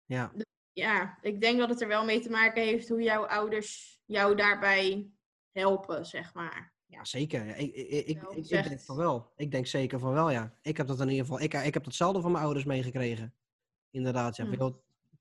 [0.05, 0.33] Ja.
[0.73, 4.35] ja, ik denk dat het er wel mee te maken heeft hoe jouw ouders jou
[4.35, 5.09] daarbij
[5.51, 6.73] helpen, zeg maar.
[6.85, 7.57] Ja, zeker.
[7.57, 9.33] Ik, ik, ik, ik, denk van wel.
[9.35, 10.53] Ik denk zeker van wel, ja.
[10.61, 11.41] Ik heb dat in ieder geval.
[11.41, 13.35] Ik, ik heb hetzelfde van mijn ouders meegekregen.
[13.91, 14.45] Inderdaad, ja.
[14.45, 14.71] Hm.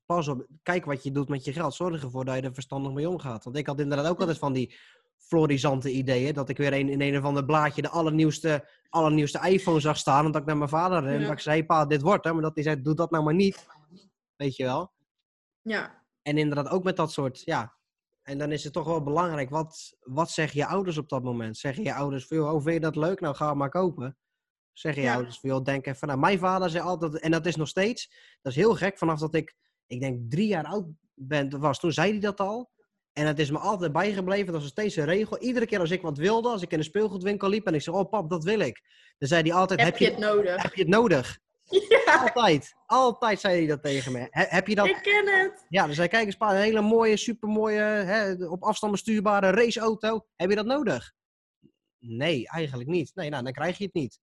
[0.05, 1.73] Pas op, kijk wat je doet met je geld.
[1.73, 3.43] Zorg ervoor dat je er verstandig mee omgaat.
[3.43, 4.75] Want ik had inderdaad ook altijd van die
[5.19, 6.33] florisante ideeën.
[6.33, 10.25] Dat ik weer een, in een of ander blaadje de allernieuwste, allernieuwste iPhone zag staan.
[10.25, 12.33] En dat ik naar mijn vader en dat ik zei, pa, dit wordt hè.
[12.33, 13.67] Maar dat hij zei, doe dat nou maar niet.
[14.35, 14.91] Weet je wel?
[15.61, 16.03] Ja.
[16.21, 17.77] En inderdaad ook met dat soort, ja.
[18.21, 21.57] En dan is het toch wel belangrijk, wat, wat zeggen je ouders op dat moment?
[21.57, 23.19] Zeggen je ouders van, joh, oh, vind je dat leuk?
[23.19, 24.17] Nou, ga maar kopen.
[24.73, 26.07] Zeggen je ouders van, joh, denk even.
[26.07, 29.19] Nou, mijn vader zei altijd, en dat is nog steeds, dat is heel gek, vanaf
[29.19, 29.55] dat ik,
[29.87, 32.71] ik denk drie jaar oud ben, was, toen zei hij dat al.
[33.19, 34.53] En het is me altijd bijgebleven.
[34.53, 35.39] Dat was steeds een regel.
[35.39, 37.95] Iedere keer als ik wat wilde, als ik in een speelgoedwinkel liep en ik zei:
[37.95, 38.81] Oh, pap, dat wil ik.
[39.17, 40.61] Dan zei hij altijd: Heb, je het nodig?
[40.61, 41.37] Heb je het nodig?
[42.05, 42.21] Ja.
[42.21, 42.75] Altijd.
[42.85, 44.27] Altijd zei hij dat tegen me.
[44.29, 44.87] heb je dat?
[44.87, 45.65] Ik ken het.
[45.69, 50.25] Ja, dan zei kijk eens, pa, een hele mooie, supermooie, hè, op afstand bestuurbare raceauto.
[50.35, 51.13] Heb je dat nodig?
[51.99, 53.11] Nee, eigenlijk niet.
[53.15, 54.19] Nee, nou, dan krijg je het niet.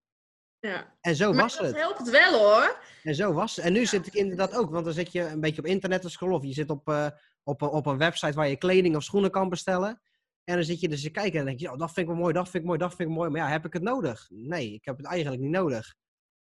[0.59, 0.97] Ja.
[1.01, 1.71] En zo was het.
[1.71, 2.79] Dat helpt wel hoor.
[3.03, 3.65] En zo was het.
[3.65, 6.09] En nu zit ik inderdaad ook, want dan zit je een beetje op internet te
[6.09, 7.07] scrollen of je zit op, uh,
[7.43, 10.01] op, een, op een website waar je kleding of schoenen kan bestellen.
[10.43, 12.21] En dan zit je dus te kijken en denk je, oh, dat vind ik wel
[12.21, 13.29] mooi, dat vind ik mooi, dat vind ik mooi.
[13.29, 14.27] Maar ja, heb ik het nodig?
[14.29, 15.95] Nee, ik heb het eigenlijk niet nodig.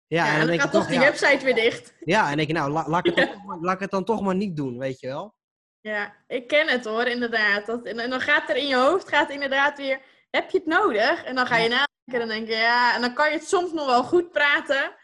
[0.07, 1.93] Ja, en dan, dan gaat toch die website weer dicht.
[1.99, 4.21] Ja, en dan denk je, nou, laat, ik het dan, laat ik het dan toch
[4.21, 5.35] maar niet doen, weet je wel.
[5.81, 7.65] Ja, ik ken het hoor, inderdaad.
[7.65, 11.23] Dat, en, dan gaat er in je hoofd, gaat inderdaad weer, heb je het nodig?
[11.23, 13.71] En dan ga je en dan denk je, ja, en dan kan je het soms
[13.73, 14.95] nog wel goed praten,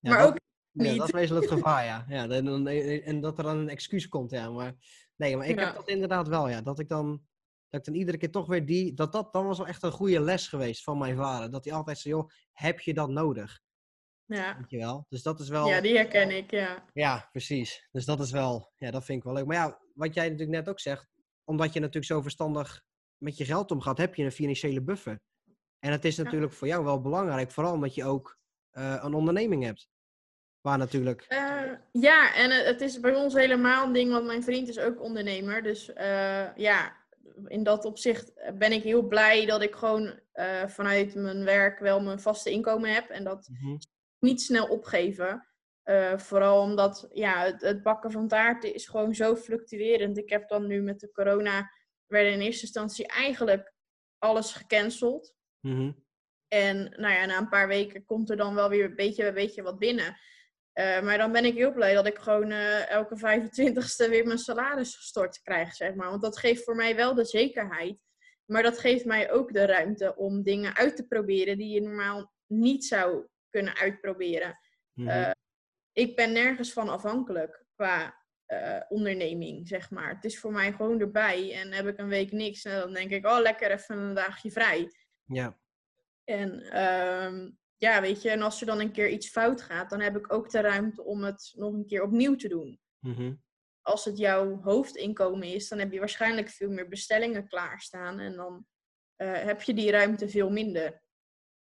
[0.00, 0.36] maar ook
[0.72, 0.86] niet.
[0.86, 2.04] Ja, dat is meestal het gevaar, ja.
[2.08, 2.66] ja en,
[3.04, 4.50] en dat er dan een excuus komt, ja.
[4.50, 4.74] Maar
[5.20, 6.60] Nee, maar ik heb dat inderdaad wel, ja.
[6.60, 7.22] Dat ik dan,
[7.68, 9.92] dat ik dan iedere keer toch weer die, dat dat, dan was wel echt een
[9.92, 11.50] goede les geweest van mijn vader.
[11.50, 13.60] Dat hij altijd zei, joh, heb je dat nodig?
[14.24, 14.56] Ja.
[14.56, 15.06] Weet je wel?
[15.08, 15.68] Dus dat is wel...
[15.68, 16.84] Ja, die herken ik, ja.
[16.92, 17.88] Ja, precies.
[17.90, 19.46] Dus dat is wel, ja, dat vind ik wel leuk.
[19.46, 21.08] Maar ja, wat jij natuurlijk net ook zegt,
[21.44, 22.82] omdat je natuurlijk zo verstandig
[23.16, 25.20] met je geld omgaat, heb je een financiële buffer.
[25.80, 28.38] En het is natuurlijk voor jou wel belangrijk, vooral omdat je ook
[28.72, 29.88] uh, een onderneming hebt.
[30.60, 31.26] Waar natuurlijk.
[31.28, 35.02] Uh, ja, en het is bij ons helemaal een ding, want mijn vriend is ook
[35.02, 35.62] ondernemer.
[35.62, 36.96] Dus uh, ja,
[37.46, 40.18] in dat opzicht ben ik heel blij dat ik gewoon
[40.66, 43.08] vanuit mijn werk wel mijn vaste inkomen heb.
[43.08, 43.78] En dat mm -hmm.
[44.18, 45.46] niet snel opgeven.
[46.16, 50.18] vooral omdat ja, het, het, bakken van taarten is gewoon zo fluctuerend.
[50.18, 51.70] Ik heb dan nu met de corona,
[52.06, 53.72] werden in eerste instantie eigenlijk
[54.18, 55.34] alles gecanceld.
[55.60, 56.04] Mm -hmm.
[56.48, 59.34] En nou ja, na een paar weken komt er dan wel weer een beetje, een
[59.34, 60.16] beetje wat binnen.
[60.74, 64.38] Uh, maar dan ben ik heel blij dat ik gewoon uh, elke 25ste weer mijn
[64.38, 66.10] salaris gestort krijg, zeg maar.
[66.10, 67.98] Want dat geeft voor mij wel de zekerheid.
[68.44, 72.32] Maar dat geeft mij ook de ruimte om dingen uit te proberen die je normaal
[72.46, 74.58] niet zou kunnen uitproberen.
[74.92, 75.16] Mm -hmm.
[75.16, 75.30] uh,
[75.92, 78.18] ik ben nergens van afhankelijk qua
[78.88, 80.14] onderneming, zeg maar.
[80.14, 81.54] Het is voor mij gewoon erbij.
[81.54, 84.50] En heb ik een week niks, en dan denk ik, oh, lekker even een dagje
[84.50, 84.90] vrij.
[85.32, 85.58] Ja.
[86.24, 90.00] En um, ja, weet je, en als er dan een keer iets fout gaat, dan
[90.00, 92.80] heb ik ook de ruimte om het nog een keer opnieuw te doen.
[92.98, 93.42] Mm -hmm.
[93.82, 98.66] Als het jouw hoofdinkomen is, dan heb je waarschijnlijk veel meer bestellingen klaarstaan en dan
[99.16, 101.02] uh, heb je die ruimte veel minder.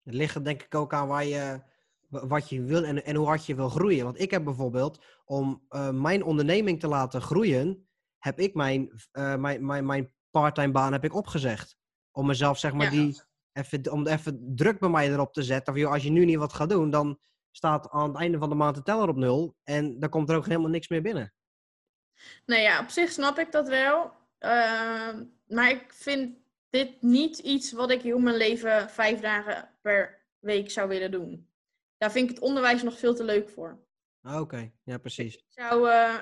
[0.03, 1.61] Het ligt denk ik ook aan waar je,
[2.09, 4.03] wat je wil en, en hoe hard je wil groeien.
[4.03, 9.35] Want ik heb bijvoorbeeld, om uh, mijn onderneming te laten groeien, heb ik mijn, uh,
[9.35, 11.77] mijn, mijn, mijn parttime baan heb ik opgezegd.
[12.11, 13.01] Om mezelf zeg maar ja.
[13.01, 13.21] die
[13.59, 15.73] even, om even druk bij mij erop te zetten.
[15.73, 17.19] Of joh, als je nu niet wat gaat doen, dan
[17.51, 19.55] staat aan het einde van de maand de teller op nul.
[19.63, 21.33] En dan komt er ook helemaal niks meer binnen.
[22.45, 24.11] Nou ja, op zich snap ik dat wel.
[24.39, 26.37] Uh, maar ik vind
[26.69, 31.49] dit niet iets wat ik heel mijn leven vijf dagen per week zou willen doen.
[31.97, 33.83] Daar vind ik het onderwijs nog veel te leuk voor.
[34.21, 34.73] Ah, Oké, okay.
[34.83, 35.35] ja precies.
[35.35, 36.15] Ik zou, uh,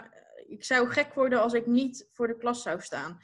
[0.47, 3.19] ik zou gek worden als ik niet voor de klas zou staan.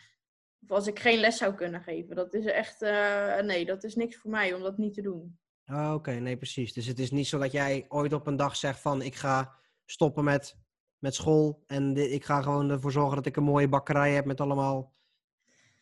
[0.64, 2.16] Of als ik geen les zou kunnen geven.
[2.16, 5.38] Dat is echt, uh, nee, dat is niks voor mij om dat niet te doen.
[5.66, 6.18] Oh, Oké, okay.
[6.18, 6.74] nee, precies.
[6.74, 9.56] Dus het is niet zo dat jij ooit op een dag zegt van ik ga
[9.86, 10.58] stoppen met,
[10.98, 14.42] met school en ik ga gewoon ervoor zorgen dat ik een mooie bakkerij heb met
[14.42, 14.94] allemaal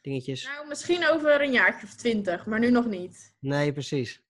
[0.02, 0.44] dingetjes.
[0.46, 3.36] Nou, misschien over een jaartje of twintig, maar nu nog niet.
[3.40, 4.24] Nee, precies.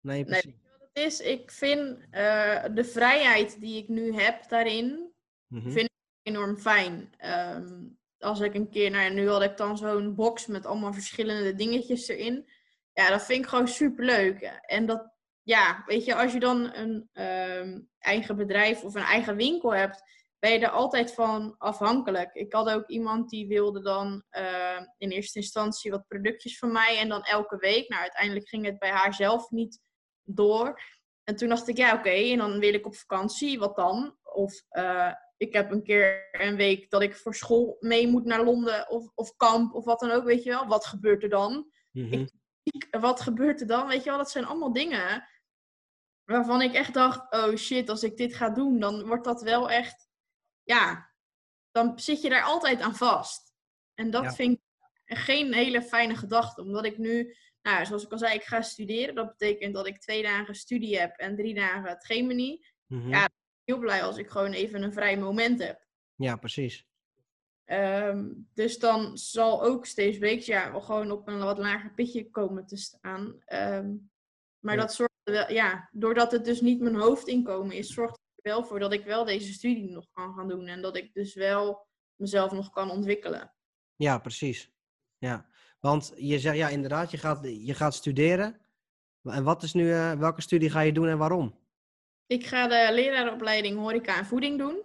[0.00, 0.44] Nee, precies.
[0.44, 5.12] Nee, wat het is, ik vind uh, de vrijheid die ik nu heb daarin,
[5.46, 5.72] mm -hmm.
[5.72, 5.90] vind ik
[6.22, 7.10] enorm fijn.
[7.24, 10.92] Um, als ik een keer, nou ja, nu had ik dan zo'n box met allemaal
[10.92, 12.48] verschillende dingetjes erin.
[12.92, 14.42] Ja, dat vind ik gewoon super leuk.
[14.60, 15.10] En dat,
[15.42, 20.02] ja, weet je, als je dan een um, eigen bedrijf of een eigen winkel hebt,
[20.38, 22.34] ben je er altijd van afhankelijk.
[22.34, 26.98] Ik had ook iemand die wilde dan uh, in eerste instantie wat productjes van mij
[26.98, 27.88] en dan elke week.
[27.88, 29.80] Nou, uiteindelijk ging het bij haar zelf niet
[30.22, 30.80] door.
[31.24, 34.16] En toen dacht ik, ja, oké, en dan wil ik op vakantie, wat dan?
[34.22, 38.44] Of uh, ik heb een keer een week dat ik voor school mee moet naar
[38.44, 40.66] Londen of, of kamp of wat dan ook, weet je wel.
[40.66, 41.70] Wat gebeurt er dan?
[41.92, 42.28] Mm -hmm.
[42.62, 43.86] ik, wat gebeurt er dan?
[43.86, 45.28] Weet je wel, dat zijn allemaal dingen
[46.24, 49.70] waarvan ik echt dacht, oh shit, als ik dit ga doen, dan wordt dat wel
[49.70, 50.08] echt,
[50.62, 51.12] ja,
[51.70, 53.54] dan zit je daar altijd aan vast.
[53.94, 54.32] En dat ja.
[54.32, 54.58] vind
[55.04, 58.62] ik geen hele fijne gedachte, omdat ik nu, nou, zoals ik al zei, ik ga
[58.62, 59.14] studeren.
[59.14, 62.66] Dat betekent dat ik twee dagen studie heb en drie dagen het Gemini.
[62.86, 63.10] Mm -hmm.
[63.10, 63.28] Ja,
[63.66, 65.86] heel blij als ik gewoon even een vrij moment heb.
[66.14, 66.86] Ja, precies.
[67.64, 72.30] Um, dus dan zal ook steeds weeks ja, wel gewoon op een wat lager pitje
[72.30, 73.24] komen te staan.
[73.46, 74.10] Um,
[74.58, 74.80] maar ja.
[74.80, 78.78] dat zorgt wel, ja, doordat het dus niet mijn hoofdinkomen is, zorgt er wel voor
[78.78, 80.66] dat ik wel deze studie nog kan gaan doen.
[80.66, 83.54] En dat ik dus wel mezelf nog kan ontwikkelen.
[83.96, 84.72] Ja, precies.
[85.18, 85.46] Ja,
[85.80, 88.60] want je zegt ja, inderdaad, je gaat, je gaat studeren.
[89.22, 91.65] En wat is nu, uh, welke studie ga je doen en waarom?
[92.26, 94.84] Ik ga de leraaropleiding horeca en voeding doen.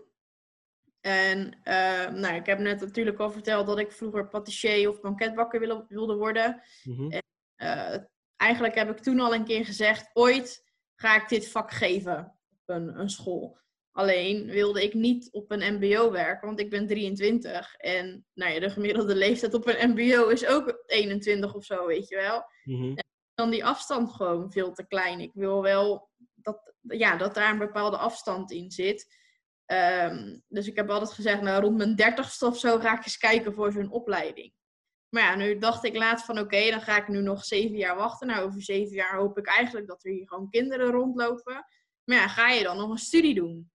[1.02, 5.60] En uh, nou, ik heb net natuurlijk al verteld dat ik vroeger patissier of banketbakker
[5.60, 6.62] wilde, wilde worden.
[6.84, 7.12] Mm-hmm.
[7.12, 7.24] En,
[7.58, 7.98] uh,
[8.36, 12.62] eigenlijk heb ik toen al een keer gezegd, ooit ga ik dit vak geven op
[12.66, 13.60] een, een school.
[13.92, 17.76] Alleen wilde ik niet op een mbo werken, want ik ben 23.
[17.76, 22.08] En nou ja, de gemiddelde leeftijd op een mbo is ook 21 of zo, weet
[22.08, 22.44] je wel.
[22.64, 22.96] Mm-hmm.
[22.96, 25.20] En dan die afstand gewoon veel te klein.
[25.20, 26.11] Ik wil wel
[26.44, 29.20] dat, ja, dat daar een bepaalde afstand in zit.
[29.66, 33.18] Um, dus ik heb altijd gezegd, nou rond mijn dertigste of zo ga ik eens
[33.18, 34.54] kijken voor zo'n opleiding.
[35.10, 37.78] Maar ja, nu dacht ik laatst van oké, okay, dan ga ik nu nog zeven
[37.78, 38.28] jaar wachten.
[38.28, 41.66] Nou, over zeven jaar hoop ik eigenlijk dat er hier gewoon kinderen rondlopen.
[42.04, 43.72] Maar ja, ga je dan nog een studie doen?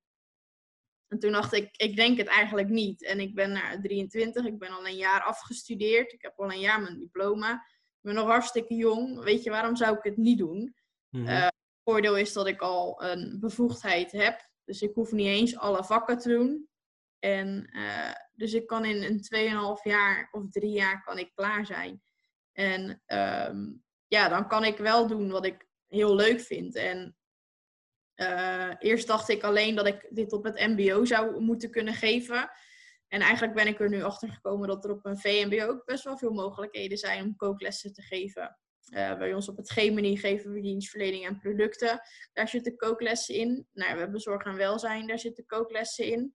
[1.08, 3.04] En toen dacht ik, ik denk het eigenlijk niet.
[3.04, 6.12] En ik ben naar 23, ik ben al een jaar afgestudeerd.
[6.12, 7.52] Ik heb al een jaar mijn diploma.
[7.52, 9.22] Ik ben nog hartstikke jong.
[9.22, 10.76] Weet je, waarom zou ik het niet doen?
[11.10, 11.28] Mm-hmm.
[11.28, 11.48] Uh,
[11.86, 14.48] voordeel is dat ik al een bevoegdheid heb.
[14.64, 16.68] Dus ik hoef niet eens alle vakken te doen.
[17.18, 21.66] En uh, dus ik kan in een 2,5 jaar of drie jaar kan ik klaar
[21.66, 22.02] zijn.
[22.52, 26.74] En um, ja, dan kan ik wel doen wat ik heel leuk vind.
[26.74, 27.16] En
[28.16, 32.50] Eh, eerst dacht ik alleen dat ik dit op het MBO zou moeten kunnen geven.
[33.08, 36.04] En eigenlijk ben ik er nu achter gekomen dat er op een VMBO ook best
[36.04, 38.58] wel veel mogelijkheden zijn om kooklessen te geven.
[38.94, 42.00] Uh, bij ons op het Gemini geven we dienstverlening en producten.
[42.32, 43.66] Daar zitten kooklessen in.
[43.72, 46.34] Nou, we hebben zorg en welzijn, daar zitten kooklessen in.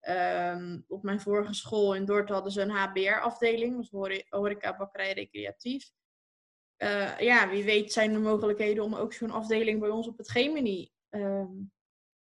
[0.00, 3.90] Ehm, op mijn vorige school in Dordt hadden ze een HBR-afdeling, dus
[4.28, 5.90] horeca, bakkerij, recreatief.
[6.78, 10.30] Uh, ja, wie weet zijn er mogelijkheden om ook zo'n afdeling bij ons op het
[10.30, 11.52] Gemini ehm,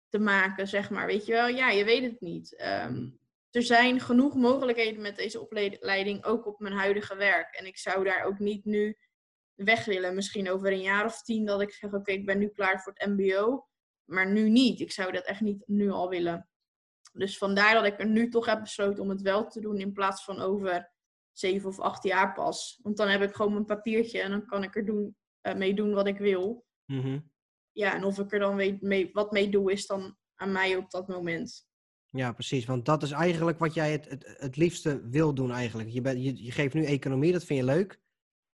[0.09, 1.05] te maken, zeg maar.
[1.05, 1.47] Weet je wel?
[1.47, 2.55] Ja, je weet het niet.
[2.55, 3.09] Ehm,
[3.51, 7.55] er zijn genoeg mogelijkheden met deze opleiding, ook op mijn huidige werk.
[7.55, 8.97] En ik zou daar ook niet nu
[9.55, 10.15] weg willen.
[10.15, 12.93] Misschien over een jaar of tien dat ik zeg, oké, ik ben nu klaar voor
[12.95, 13.67] het mbo.
[14.03, 14.79] Maar nu niet.
[14.79, 16.49] Ik zou dat echt niet nu al willen.
[17.13, 19.93] Dus vandaar dat ik er nu toch heb besloten om het wel te doen in
[19.93, 20.91] plaats van over
[21.31, 22.79] zeven of acht jaar pas.
[22.81, 25.73] Want dan heb ik gewoon mijn papiertje en dan kan ik er doen, uh, mee
[25.73, 26.65] doen wat ik wil.
[26.85, 27.19] Mhm.
[27.71, 30.91] Ja, en of ik er dan mee, wat mee doe, is dan aan mij op
[30.91, 31.67] dat moment.
[32.09, 32.65] Ja, precies.
[32.65, 35.89] Want dat is eigenlijk wat jij het, het, het liefste wil doen eigenlijk.
[35.89, 38.01] Je, bent je, je geeft nu economie, dat vind je leuk.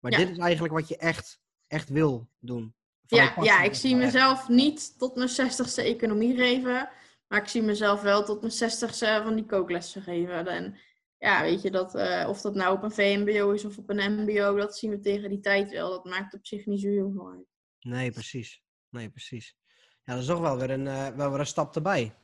[0.09, 2.75] Maar dit is eigenlijk wat je echt, echt wil doen.
[3.01, 6.89] Ja, ja, ik zie mezelf niet tot mijn zestigste economie geven.
[7.27, 10.47] Maar ik zie mezelf wel tot mijn zestigste van die kooklessen geven.
[10.47, 10.79] En
[11.17, 14.21] ja, weet je, dat, uh, of dat nou op een VMBO is of op een
[14.21, 15.89] MBO, dat zien we tegen die tijd wel.
[15.89, 17.47] Dat maakt op zich niet zo heel veel uit.
[17.79, 18.63] Nee, precies.
[18.89, 19.55] Nee, precies.
[20.03, 22.15] Ja, dat is toch wel weer een, uh, wel weer een stap erbij.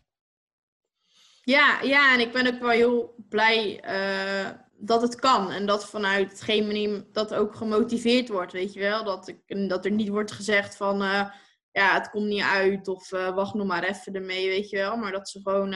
[1.42, 4.50] Ja, ja, en ik ben ook wel heel blij uh,
[4.86, 5.52] dat het kan.
[5.52, 9.04] En dat vanuit het Gemini dat ook gemotiveerd wordt, weet je wel.
[9.04, 11.30] Dat, ik, dat er niet wordt gezegd van, uh,
[11.72, 14.98] ja, het komt niet uit of uh, wacht nog maar even ermee, weet je wel.
[14.98, 15.70] Maar dat ze gewoon,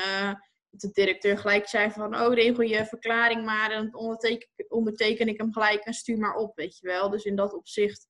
[0.69, 5.37] dat de directeur gelijk zei van, oh, regel je verklaring maar en onderteken, onderteken ik
[5.37, 7.09] hem gelijk en stuur maar op, weet je wel.
[7.09, 8.07] Dus in dat opzicht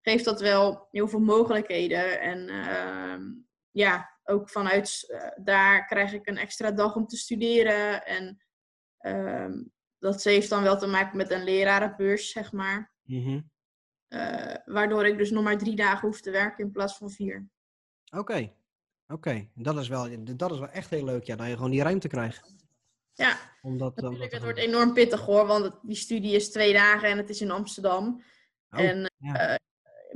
[0.00, 2.20] geeft dat wel heel veel mogelijkheden.
[2.20, 3.22] En ehm,
[3.70, 8.04] ja, ook vanuit daar krijg ik een extra dag om te studeren.
[8.06, 8.44] En
[9.00, 9.64] uh,
[10.00, 12.92] dat heeft dan wel te maken met een lerarenbeurs, zeg maar.
[13.02, 13.50] Mm
[14.10, 17.48] uh, waardoor ik dus nog maar drie dagen hoef te werken in plaats van vier.
[18.16, 18.52] Oké,
[19.06, 19.48] oké.
[19.54, 22.08] Dat, is wel, dat is wel echt heel leuk, ja, dat je gewoon die ruimte
[22.08, 22.52] krijgt.
[23.12, 27.16] Ja, omdat, Natuurlijk, het wordt enorm pittig hoor, want die studie is twee dagen en
[27.16, 28.22] het is in Amsterdam.
[28.70, 29.50] Oh, en ja.
[29.50, 29.56] uh,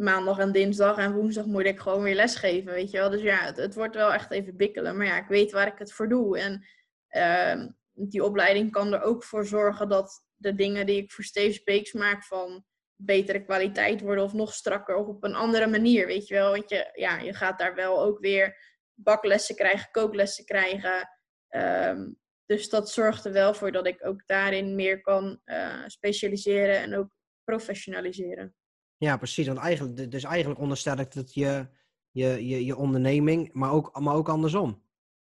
[0.05, 3.11] maandag en dinsdag en woensdag moet ik gewoon weer lesgeven, weet je wel.
[3.11, 4.97] Dus ja, het, het, wordt wel echt even bikkelen.
[4.97, 6.38] Maar ja, ik weet waar ik het voor doe.
[6.38, 6.64] En
[7.11, 11.61] uh, die opleiding kan er ook voor zorgen dat de dingen die ik voor Steve
[11.65, 12.65] Beeks maak van
[12.97, 16.51] betere kwaliteit worden of nog strakker of op een andere manier, weet je wel.
[16.51, 18.57] Want je, ja, je gaat daar wel ook weer
[18.95, 21.09] baklessen krijgen, kooklessen krijgen.
[21.49, 26.79] Um, dus dat zorgt er wel voor dat ik ook daarin meer kan uh, specialiseren
[26.79, 28.55] en ook professionaliseren.
[28.97, 29.47] Ja, precies.
[29.47, 31.69] Want eigenlijk, dus eigenlijk onderstel ik dat je,
[32.11, 34.83] je, je, je onderneming, maar ook, maar ook andersom.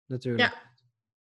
[0.07, 0.53] Natuurlijk.
[0.53, 0.68] Ja,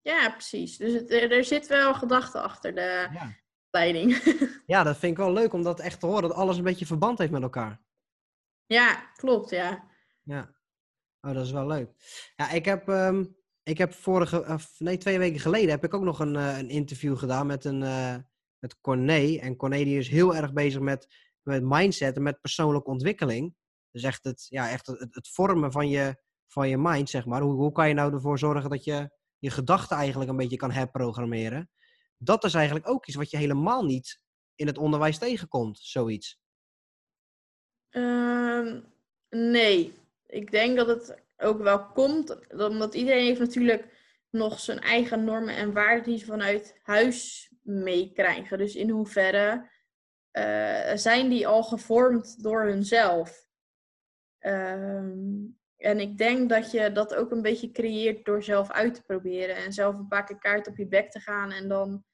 [0.03, 0.77] ja precies.
[0.77, 3.37] Dus het, er zit wel gedachte achter de ja.
[3.71, 4.23] leiding.
[4.67, 6.87] ja, dat vind ik wel leuk om dat echt te horen, dat alles een beetje
[6.87, 7.81] verband heeft met elkaar.
[8.67, 9.91] Ja, klopt, ja.
[10.23, 10.57] Ja.
[11.21, 11.91] Oh, dat is wel leuk.
[12.37, 16.19] Ja, ik heb, um, ik heb vorige, nee, twee weken geleden heb ik ook nog
[16.19, 18.17] een, uh, een interview gedaan met een, uh,
[18.59, 19.37] met Corné.
[19.37, 23.55] En Corné die is heel erg bezig met met mindset en met persoonlijke ontwikkeling.
[23.91, 27.43] Dus echt het, ja, echt het, het vormen van je, van je mind, zeg maar.
[27.43, 29.11] Hoe, hoe kan je nou ervoor zorgen dat je
[29.43, 31.71] je gedachten eigenlijk een beetje kan herprogrammeren?
[32.17, 34.21] Dat is eigenlijk ook iets wat je helemaal niet
[34.55, 36.41] in het onderwijs tegenkomt, zoiets.
[37.91, 38.85] Um,
[39.31, 43.87] nee, ik denk dat het ook wel komt, omdat iedereen heeft natuurlijk
[44.31, 48.59] nog zijn eigen normen en waarden die ze vanuit huis meekrijgen.
[48.59, 49.71] Dus in hoeverre
[50.33, 53.47] uh, zijn die al gevormd door hunzelf.
[54.41, 59.03] Um, en ik denk dat je dat ook een beetje creëert door zelf uit te
[59.03, 59.57] proberen.
[59.57, 62.05] En zelf een paar keer kaart op je bek te gaan en dan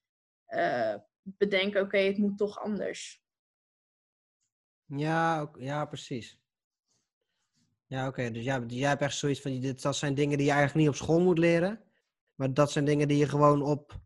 [0.48, 3.22] uh, bedenken, oké, het moet toch anders.
[4.84, 6.40] Ja, ja precies.
[7.86, 8.30] Ja, oké.
[8.30, 10.80] Dus, ja, dus jij hebt echt zoiets van, dit, dat zijn dingen die je eigenlijk
[10.80, 11.82] niet op school moet leren.
[12.34, 14.00] Maar dat zijn dingen die je gewoon op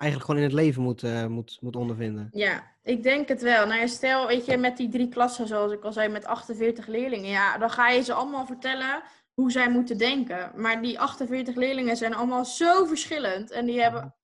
[0.00, 2.28] eigenlijk gewoon in het leven moet, uh, moet, moet ondervinden.
[2.32, 3.66] Ja, ik denk het wel.
[3.66, 7.30] Nou, stel, weet je, met die drie klassen, zoals ik al zei, met 48 leerlingen,
[7.30, 9.02] ja, dan ga je ze allemaal vertellen
[9.34, 10.52] hoe zij moeten denken.
[10.54, 14.14] Maar die 48 leerlingen zijn allemaal zo verschillend en die hebben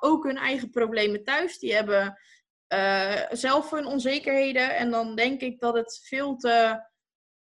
[0.00, 1.58] ook hun eigen problemen thuis.
[1.58, 2.18] Die hebben
[2.74, 6.84] uh, zelf hun onzekerheden en dan denk ik dat het veel te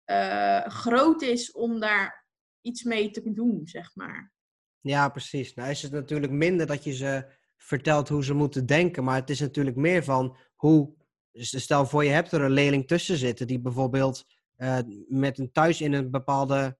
[0.05, 2.27] uh, groot is om daar
[2.61, 4.33] iets mee te doen, zeg maar.
[4.79, 5.53] Ja, precies.
[5.53, 7.25] Nou is het natuurlijk minder dat je ze
[7.57, 9.03] vertelt hoe ze moeten denken.
[9.03, 10.93] Maar het is natuurlijk meer van hoe.
[11.37, 14.25] Stel voor je hebt er een leerling tussen zitten die bijvoorbeeld
[14.57, 14.77] uh,
[15.07, 16.77] met een thuis in een bepaalde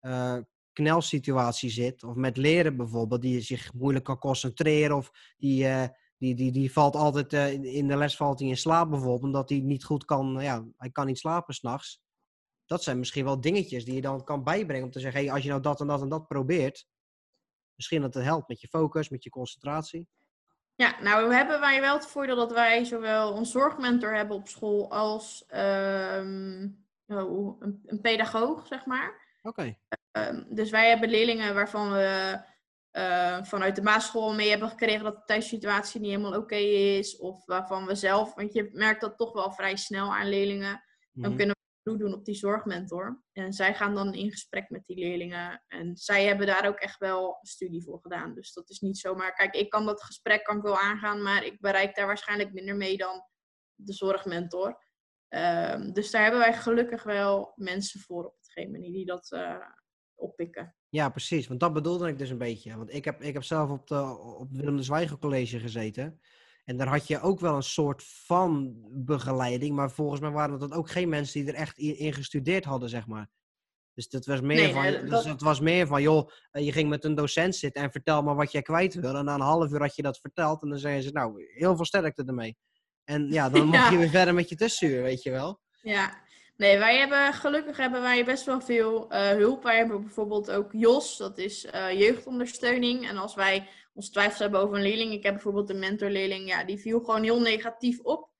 [0.00, 0.38] uh,
[0.72, 5.84] knelsituatie zit, of met leren bijvoorbeeld, die zich moeilijk kan concentreren, of die, uh,
[6.18, 9.58] die, die, die valt altijd, in de les valt hij in slaap bijvoorbeeld, omdat hij
[9.58, 12.00] niet goed kan, ja, hij kan niet slapen s'nachts.
[12.66, 15.42] Dat zijn misschien wel dingetjes die je dan kan bijbrengen om te zeggen, hey, als
[15.42, 16.86] je nou dat en dat en dat probeert,
[17.76, 20.08] misschien dat het helpt met je focus, met je concentratie.
[20.74, 24.90] Ja, nou hebben wij wel het voordeel dat wij zowel een zorgmentor hebben op school
[24.90, 29.38] als um, oh, een, een, pedagoog, zeg maar.
[29.42, 29.76] Oké.
[30.10, 32.40] Ehm, dus wij hebben leerlingen waarvan we
[32.92, 37.16] uh, vanuit de basisschool mee hebben gekregen dat de thuissituatie niet helemaal oké is.
[37.18, 40.82] Of waarvan we zelf, want je merkt dat toch wel vrij snel aan leerlingen.
[41.12, 41.36] Dan mhm.
[41.36, 43.22] kunnen we doen op die zorgmentor.
[43.32, 45.64] En zij gaan dan in gesprek met die leerlingen.
[45.68, 48.34] En zij hebben daar ook echt wel studie voor gedaan.
[48.34, 49.34] Dus dat is niet zomaar.
[49.34, 52.76] Kijk, ik kan dat gesprek kan ik wel aangaan, maar ik bereik daar waarschijnlijk minder
[52.76, 53.22] mee dan
[53.74, 54.84] de zorgmentor.
[55.28, 59.56] Um, dus daar hebben wij gelukkig wel mensen voor op het manier die dat uh,
[60.14, 60.76] oppikken.
[60.88, 61.46] Ja, precies.
[61.46, 62.76] Want dat bedoelde ik dus een beetje.
[62.76, 64.02] Want ik heb, ik heb zelf op, de,
[64.38, 66.20] op Willem de Zwijger College gezeten.
[66.66, 69.74] En daar had je ook wel een soort van begeleiding.
[69.74, 73.06] Maar volgens mij waren dat ook geen mensen die er echt in, gestudeerd hadden, zeg
[73.06, 73.28] maar.
[73.94, 76.88] Dus dat was meer van, nee, dus het was meer van, joh, eh, je ging
[76.88, 79.16] met een docent zitten en vertel maar wat jij kwijt wil.
[79.16, 81.76] En na een half uur had je dat verteld en dan zeiden ze, nou, heel
[81.76, 82.56] veel sterkte ermee.
[83.04, 83.78] En ja, dan ja.
[83.78, 85.60] mocht je weer verder met je tussenuur, weet je wel.
[85.82, 86.24] Ja,
[86.56, 89.62] Nee, wij hebben gelukkig hebben wij best wel veel uh, hulp.
[89.62, 93.08] Wij hebben bijvoorbeeld ook JOS, dat is uh, jeugdondersteuning.
[93.08, 96.64] En als wij ons twijfels hebben over een leerling, ik heb bijvoorbeeld een mentorleerling, ja,
[96.64, 98.30] die viel gewoon heel negatief op.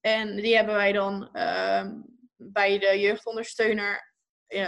[0.00, 1.90] En die hebben wij dan uh,
[2.36, 4.14] bij de jeugdondersteuner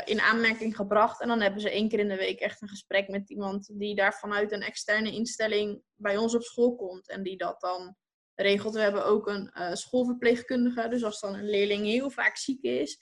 [0.04, 1.20] in aanmerking gebracht.
[1.20, 3.94] En dan hebben ze één keer in de week echt een gesprek met iemand die
[3.94, 7.08] daar vanuit een externe instelling bij ons op school komt.
[7.08, 7.96] En die dat dan
[8.34, 8.74] regelt.
[8.74, 10.88] We hebben ook een uh, schoolverpleegkundige.
[10.88, 12.98] Dus als dan een leerling heel vaak ziek is,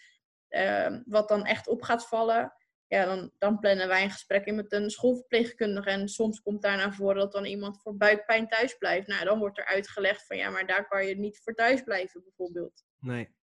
[0.48, 2.52] uh, wat dan echt op gaat vallen,
[2.88, 5.90] ja, dan, dan plannen wij een gesprek in met een schoolverpleegkundige.
[5.90, 9.06] En soms komt daar naar voren dat dan iemand voor buikpijn thuis blijft.
[9.06, 12.22] Nou, dan wordt er uitgelegd van ja, maar daar kan je niet voor thuis blijven,
[12.22, 12.84] bijvoorbeeld.
[12.98, 13.34] Nee,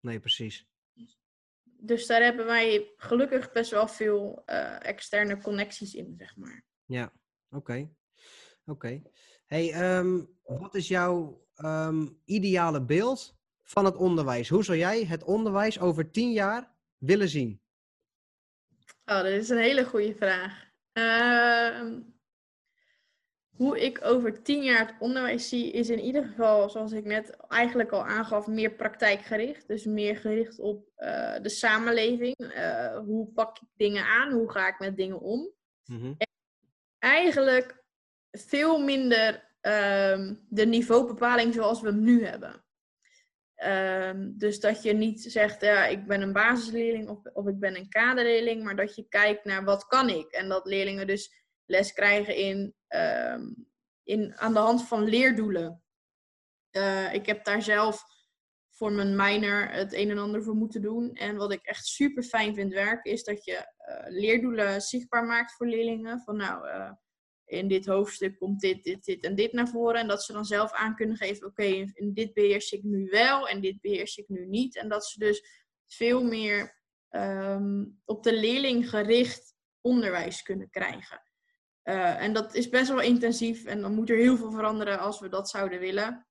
[0.00, 0.66] nee, precies.
[1.62, 6.64] Dus daar hebben wij gelukkig best wel veel uh, externe connecties in, zeg maar.
[6.84, 7.12] Ja,
[7.50, 7.90] oké.
[8.64, 9.02] Oké.
[9.46, 14.48] Hey, um, wat is jouw um, ideale beeld van het onderwijs?
[14.48, 17.60] Hoe zou jij het onderwijs over tien jaar willen zien?
[19.08, 20.64] Oh, dat is een hele goede vraag.
[20.92, 21.98] Uh,
[23.56, 27.36] hoe ik over tien jaar het onderwijs zie, is in ieder geval, zoals ik net
[27.48, 29.68] eigenlijk al aangaf, meer praktijkgericht.
[29.68, 32.34] Dus meer gericht op uh, de samenleving.
[32.38, 34.32] Uh, hoe pak ik dingen aan?
[34.32, 35.50] Hoe ga ik met dingen om?
[35.84, 36.16] Mm -hmm.
[36.98, 37.84] eigenlijk
[38.30, 42.64] veel minder um, de niveaubepaling zoals we hem nu hebben.
[43.64, 47.76] Um, dus dat je niet zegt, ja, ik ben een basisleerling of, of ik ben
[47.76, 50.32] een kaderleerling, maar dat je kijkt naar wat kan ik.
[50.32, 51.32] En dat leerlingen dus
[51.66, 53.68] les krijgen in, um,
[54.02, 55.82] in, aan de hand van leerdoelen.
[56.72, 58.04] Uh, ik heb daar zelf
[58.70, 61.14] voor mijn minor het een en ander voor moeten doen.
[61.14, 65.52] En wat ik echt super fijn vind werken, is dat je uh, leerdoelen zichtbaar maakt
[65.52, 66.20] voor leerlingen.
[66.20, 66.92] Van nou, uh,
[67.46, 70.00] in dit hoofdstuk komt dit, dit, dit en dit naar voren.
[70.00, 73.48] En dat ze dan zelf aan kunnen geven, oké, in dit beheers ik nu wel
[73.48, 74.76] en dit beheers ik nu niet.
[74.76, 76.80] En dat ze dus veel meer
[77.10, 81.22] um, op de leerling gericht onderwijs kunnen krijgen.
[81.84, 85.20] Uh, en dat is best wel intensief en dan moet er heel veel veranderen als
[85.20, 86.26] we dat zouden willen.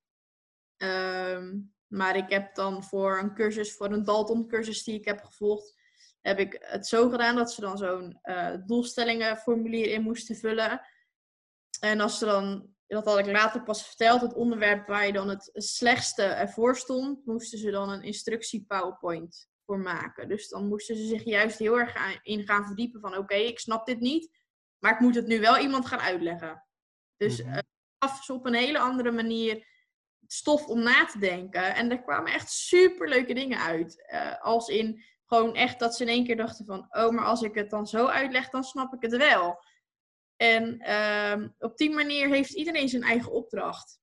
[0.78, 5.22] Um, maar ik heb dan voor een cursus, voor een Dalton cursus die ik heb
[5.22, 5.74] gevolgd,
[6.22, 10.82] heb ik het zo gedaan dat ze dan zo'n uh, doelstellingenformulier in moesten vullen.
[11.80, 15.30] En als ze dan, dat had ik later pas verteld, het onderwerp waar je dan
[15.30, 20.30] het slechtste ervoor stond, moesten ze dan een instructie PowerPoint voor maken.
[20.30, 23.86] Dus dan moesten ze zich juist heel erg in gaan verdiepen van oké, ik snap
[23.86, 24.30] dit niet,
[24.80, 26.63] maar ik moet het nu wel iemand gaan uitleggen.
[27.17, 27.61] Dus mm
[27.99, 29.67] gaf ze op een hele andere manier
[30.28, 31.76] stof om na te denken.
[31.76, 34.05] En er kwamen echt super leuke dingen uit.
[34.13, 37.41] Uh, als in gewoon echt dat ze in één keer dachten van, oh, maar als
[37.41, 39.63] ik het dan zo uitleg, dan snap ik het wel.
[40.36, 43.99] En uh, op die manier heeft iedereen zijn eigen opdracht.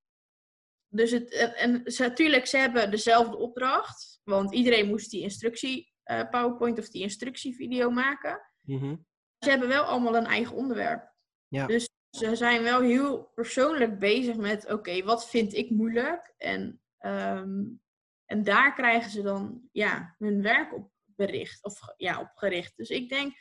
[0.88, 4.20] Dus het, en natuurlijk, ze hebben dezelfde opdracht.
[4.24, 8.40] Want iedereen moest die instructie uh, PowerPoint of die instructievideo maken.
[8.60, 9.06] Mm
[9.38, 11.12] Ze hebben wel allemaal een eigen onderwerp.
[11.48, 11.66] Ja.
[11.66, 16.34] Dus ze zijn wel heel persoonlijk bezig met: oké, wat vind ik moeilijk?
[16.36, 17.82] En, um,
[18.24, 22.76] en daar krijgen ze dan ja, hun werk op bericht of ja, op gericht.
[22.76, 23.34] Dus ik denk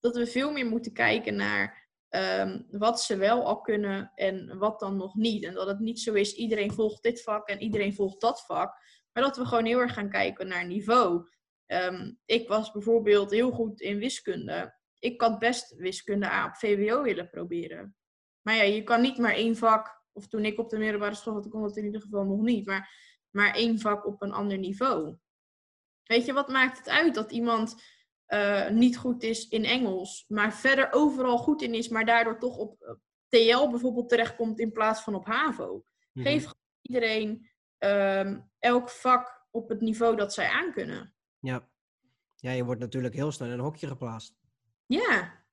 [0.00, 1.79] dat we veel meer moeten kijken naar
[2.10, 5.44] um, wat ze wel al kunnen en wat dan nog niet.
[5.44, 8.74] En dat het niet zo is, iedereen volgt dit vak en iedereen volgt dat vak.
[9.12, 11.28] Maar dat we gewoon heel erg gaan kijken naar niveau.
[11.66, 14.78] Um, ik was bijvoorbeeld heel goed in wiskunde.
[14.98, 17.96] ik had best wiskunde A op VWO willen proberen.
[18.42, 21.34] Maar ja, je kan niet maar één vak, of toen ik op de middelbare school
[21.34, 22.94] had, kon dat in ieder geval nog niet, maar,
[23.30, 25.16] maar één vak op een ander niveau.
[26.04, 27.82] Weet je, wat maakt het uit dat iemand
[28.34, 32.56] uh, niet goed is in Engels, maar verder overal goed in is, maar daardoor toch
[32.56, 35.84] op TL bijvoorbeeld terechtkomt in plaats van op HAVO?
[36.12, 36.26] Mhm.
[36.26, 36.52] Geef
[36.82, 41.14] iedereen um, elk vak op het niveau dat zij aankunnen.
[41.38, 41.68] Ja.
[42.36, 44.34] ja, je wordt natuurlijk heel snel in een hokje geplaatst.
[44.86, 45.44] Ja.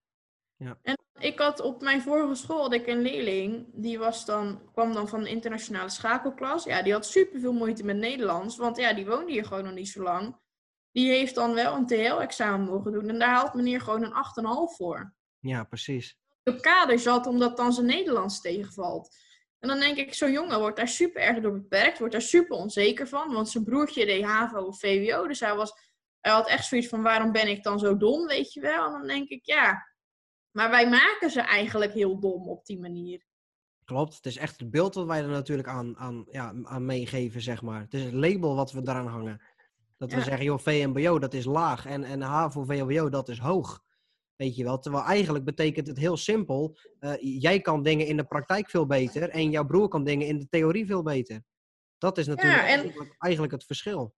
[0.56, 0.80] ja.
[0.82, 4.94] En ik had op mijn vorige school had ik een leerling, die was dan, kwam
[4.94, 6.64] dan van de internationale schakelklas.
[6.64, 9.90] Ja, die had superveel moeite met Nederlands, want ja, die woonde hier gewoon nog niet
[9.90, 10.36] zo lang.
[10.98, 14.14] Die heeft dan wel een TL-examen mogen doen en daar haalt meneer gewoon een
[14.72, 15.14] 8,5 voor.
[15.40, 16.18] Ja, precies.
[16.44, 19.16] Op kader zat omdat dan zijn Nederlands tegenvalt.
[19.60, 22.58] En dan denk ik, zo'n jongen wordt daar super erg door beperkt, wordt daar super
[22.58, 25.74] onzeker van, want zijn broertje deed HAVO of VWO, dus hij, was,
[26.20, 28.86] hij had echt zoiets van, waarom ben ik dan zo dom, weet je wel?
[28.86, 29.88] En dan denk ik, ja,
[30.52, 33.26] maar wij maken ze eigenlijk heel dom op die manier.
[33.86, 37.42] Klopt, het is echt het beeld wat wij er natuurlijk aan, aan, ja, aan meegeven,
[37.42, 37.82] zeg maar.
[37.82, 39.42] Het is het label wat we daaraan hangen.
[39.98, 43.82] Dat we zeggen, joh, VMBO dat is laag en, en HAVO, VWO dat is hoog.
[44.36, 46.78] Weet je wel, terwijl eigenlijk betekent het heel simpel.
[47.00, 50.38] Uh, jij kan dingen in de praktijk veel beter en jouw broer kan dingen in
[50.38, 51.44] de theorie veel beter.
[51.98, 52.94] Dat is natuurlijk ja, en...
[53.18, 54.14] eigenlijk, het verschil.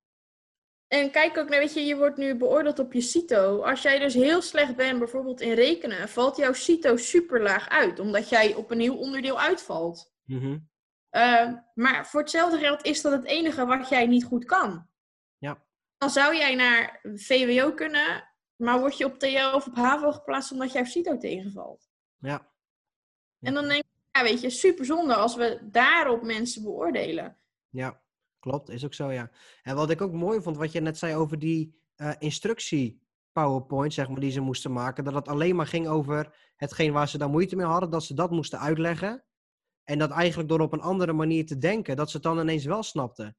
[0.88, 3.62] En kijk ook naar, weet je, je wordt nu beoordeeld op je CITO.
[3.62, 8.00] Als jij dus heel slecht bent, bijvoorbeeld in rekenen, valt jouw CITO super laag uit,
[8.00, 10.14] omdat jij op een nieuw onderdeel uitvalt.
[10.24, 10.68] Mm
[11.74, 14.89] maar voor hetzelfde geld is dat het enige wat jij niet goed kan.
[16.00, 20.52] Dan zou jij naar VWO kunnen, maar word je op TL of op HAVO geplaatst
[20.52, 21.90] omdat jouw CITO tegenvalt.
[22.18, 22.52] Ja.
[23.40, 27.38] En dan denk ik, ja, weet je, super zonde als we daarop mensen beoordelen.
[27.70, 28.02] Ja,
[28.40, 28.70] klopt.
[28.70, 29.32] Is ook zo, ja.
[29.62, 33.94] En wat ik ook mooi vond, wat je net zei over die uh, instructie PowerPoint,
[33.94, 35.04] zeg maar, die ze moesten maken.
[35.04, 38.14] Dat het alleen maar ging over hetgeen waar ze daar moeite mee hadden, dat ze
[38.14, 39.24] dat moesten uitleggen.
[39.84, 42.66] En dat eigenlijk door op een andere manier te denken, dat ze het dan ineens
[42.66, 43.38] wel snapten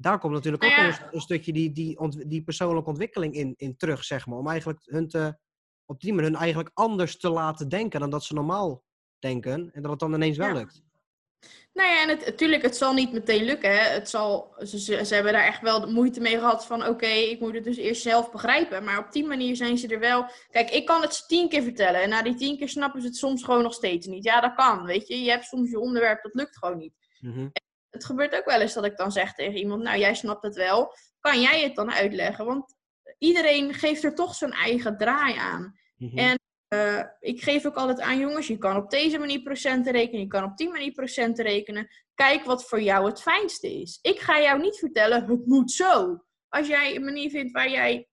[0.00, 4.04] daar komt natuurlijk ook nou een, stukje die, die, die persoonlijke ontwikkeling in, in terug,
[4.04, 4.38] zeg maar.
[4.38, 5.38] Om eigenlijk hun te,
[5.86, 8.84] op die manier hun eigenlijk anders te laten denken dan dat ze normaal
[9.18, 9.70] denken.
[9.72, 10.82] En dat het dan ineens wel lukt.
[11.72, 13.70] Nou ja, en het, natuurlijk, het zal niet meteen lukken.
[13.70, 13.88] Hè.
[13.88, 16.86] Het zal, ze, ze hebben daar echt wel moeite mee gehad van...
[16.86, 18.84] oké, ik moet het dus eerst zelf begrijpen.
[18.84, 20.30] Maar op die manier zijn ze er wel...
[20.50, 22.02] Kijk, ik kan het ze tien keer vertellen.
[22.02, 24.24] En na die tien keer snappen ze het soms gewoon nog steeds niet.
[24.24, 25.22] Ja, dat kan, weet je.
[25.22, 26.94] Je hebt soms je onderwerp, dat lukt gewoon niet.
[27.20, 27.52] Mm
[27.90, 30.54] het gebeurt ook wel eens dat ik dan zeg tegen iemand, nou jij snapt het
[30.54, 32.44] wel, kan jij het dan uitleggen?
[32.44, 32.76] Want
[33.18, 35.78] iedereen geeft er toch zijn eigen draai aan.
[35.96, 36.18] Mhm.
[36.18, 36.38] En
[36.74, 40.26] uh, ik geef ook altijd aan jongens, je kan op deze manier procenten rekenen, je
[40.26, 41.88] kan op die manier procenten rekenen.
[42.14, 43.98] Kijk wat voor jou het fijnste is.
[44.02, 46.24] Ik ga jou niet vertellen, het moet zo.
[46.48, 48.08] Als jij een manier vindt waar, jij,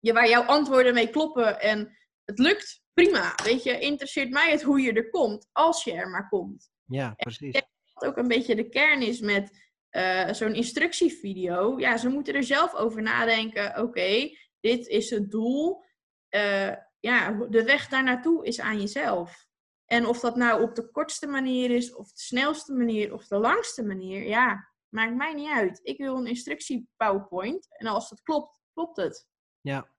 [0.00, 3.34] waar jouw antwoorden mee kloppen en het lukt, prima.
[3.44, 6.70] Weet je, interesseert mij het hoe je er komt, als je er maar komt.
[6.84, 7.62] Ja, precies
[8.04, 11.78] ook een beetje de kern is met uh, zo'n instructievideo.
[11.78, 13.82] Ja, ze moeten er zelf over nadenken.
[13.82, 14.30] Oké,
[14.60, 15.84] dit is het doel.
[16.30, 19.46] Uh, ja, de weg daar naartoe is aan jezelf.
[19.84, 23.38] En of dat nou op de kortste manier is, of de snelste manier, of de
[23.38, 25.80] langste manier, ja, maakt mij niet uit.
[25.82, 27.66] Ik wil een instructie PowerPoint.
[27.78, 29.28] En als het klopt, klopt het.
[29.60, 29.90] Ja.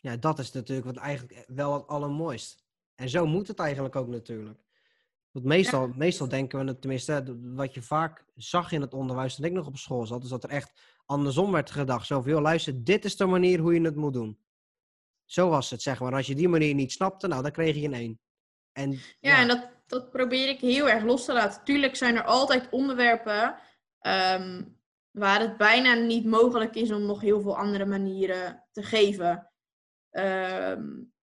[0.00, 2.64] Ja, dat is natuurlijk wat eigenlijk wel het allermooist.
[2.94, 4.60] En zo moet het eigenlijk ook natuurlijk.
[5.36, 9.52] Want meestal, meestal denken we, tenminste, wat je vaak zag in het onderwijs toen ik
[9.52, 10.72] nog op school zat, is dat er echt
[11.06, 12.06] andersom werd gedacht.
[12.06, 14.38] Zo van, joh, luister, dit is de manier hoe je het moet doen.
[15.24, 16.12] Zo was het, zeg maar.
[16.12, 18.20] Als je die manier niet snapte, nou, dan kreeg je een 1.
[18.72, 21.64] En, ja, ja, en dat, dat probeer ik heel erg los te laten.
[21.64, 23.56] Tuurlijk zijn er altijd onderwerpen
[23.98, 24.62] ehm,
[25.10, 29.50] waar het bijna niet mogelijk is om nog heel veel andere manieren te geven.
[30.10, 31.14] Um,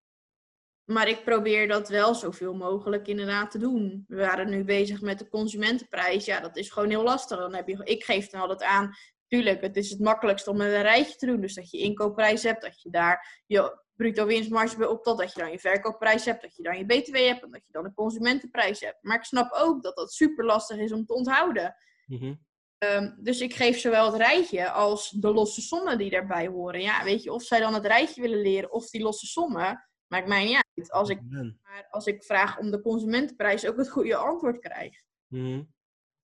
[0.85, 4.03] maar ik probeer dat wel zoveel mogelijk inderdaad te doen.
[4.07, 6.25] We waren nu bezig met de consumentenprijs.
[6.25, 7.37] Ja, dat is gewoon heel lastig.
[7.37, 8.93] Dan heb je, ik geef dan altijd aan,
[9.27, 11.41] tuurlijk, het is het makkelijkst om een rijtje te doen.
[11.41, 15.39] Dus dat je inkoopprijs hebt, dat je daar je bruto winstmarge bij optelt, dat je
[15.39, 17.93] dan je verkoopprijs hebt, dat je dan je btw hebt en dat je dan de
[17.93, 18.97] consumentenprijs hebt.
[19.01, 21.75] Maar ik snap ook dat dat super lastig is om te onthouden.
[22.05, 22.33] Mhm.
[22.77, 26.81] Ehm, dus ik geef zowel het rijtje als de losse sommen die daarbij horen.
[26.81, 30.27] Ja, weet je, of zij dan het rijtje willen leren of die losse sommen, Maakt
[30.27, 30.91] mij niet uit.
[30.91, 31.21] Als ik,
[31.63, 35.01] maar als ik vraag om de consumentenprijs ook het goede antwoord krijg.
[35.27, 35.63] Mhm.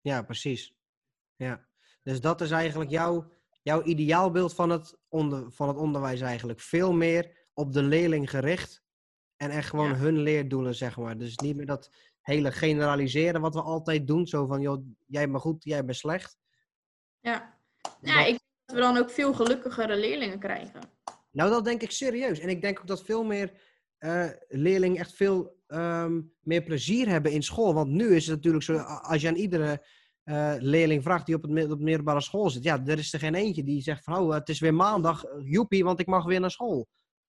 [0.01, 0.75] Ja, precies.
[1.35, 1.67] Ja.
[2.03, 3.31] Dus dat is eigenlijk jouw,
[3.61, 6.59] jouw ideaalbeeld van het, onder, van het onderwijs eigenlijk.
[6.59, 8.83] Veel meer op de leerling gericht.
[9.35, 11.17] En echt gewoon hun leerdoelen, zeg maar.
[11.17, 14.27] Dus niet meer dat hele generaliseren wat we altijd doen.
[14.27, 16.37] Zo van, joh, jij bent goed, jij bent slecht.
[17.19, 17.59] Ja,
[18.01, 20.81] ja ik denk dat we dan ook veel gelukkigere leerlingen krijgen.
[21.31, 22.39] Nou, dat denk ik serieus.
[22.39, 23.51] En ik denk ook dat veel meer
[23.99, 27.73] uh, leerlingen echt veel ehm, meer plezier hebben in school.
[27.73, 29.85] Want nu is het natuurlijk zo, als je aan iedere
[30.25, 33.35] uh, leerling vraagt die op, het, op middelbare school zit, ja, er is er geen
[33.35, 36.51] eentje die zegt van, oh, het is weer maandag, joepie, want ik mag weer naar
[36.51, 36.87] school.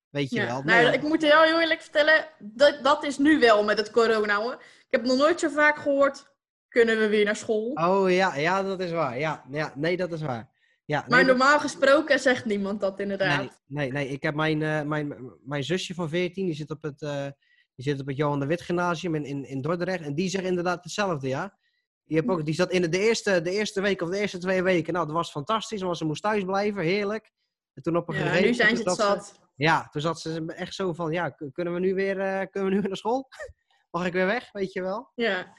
[0.09, 0.63] Weet je wel?
[0.63, 4.37] Nou, ik moet heel, heel eerlijk vertellen, dat, dat is nu wel met het corona
[4.37, 4.53] hoor.
[4.63, 6.35] Ik heb nog nooit zo vaak gehoord,
[6.69, 7.71] kunnen we weer naar school?
[7.73, 9.19] Oh ja, ja dat is waar.
[9.19, 10.50] Ja, ja nee, dat is waar.
[10.91, 13.39] Ja, maar normaal gesproken zegt niemand dat inderdaad.
[13.39, 14.09] Nee, nee, nee.
[14.09, 17.27] ik heb mijn, uh, mijn, mijn zusje van 14, die zit op het, uh,
[17.75, 20.05] die zit op het Johan de Wit Gymnasium in, in, in Dordrecht.
[20.05, 21.59] En die zegt inderdaad hetzelfde, ja.
[22.05, 24.39] Die, heb ook, die zat in de, de, eerste, de eerste week of de eerste
[24.39, 24.93] twee weken.
[24.93, 27.33] Nou, dat was fantastisch, want ze moest thuis blijven, heerlijk.
[27.75, 29.41] En toen op een ja, gegeven nu zijn ze het zat.
[29.57, 32.75] ja, toen zat ze echt zo van, ja, kunnen we nu weer, uh, kunnen we
[32.75, 33.29] nu weer naar school?
[33.91, 35.11] Mag ik weer weg, weet je wel?
[35.15, 35.55] Ja.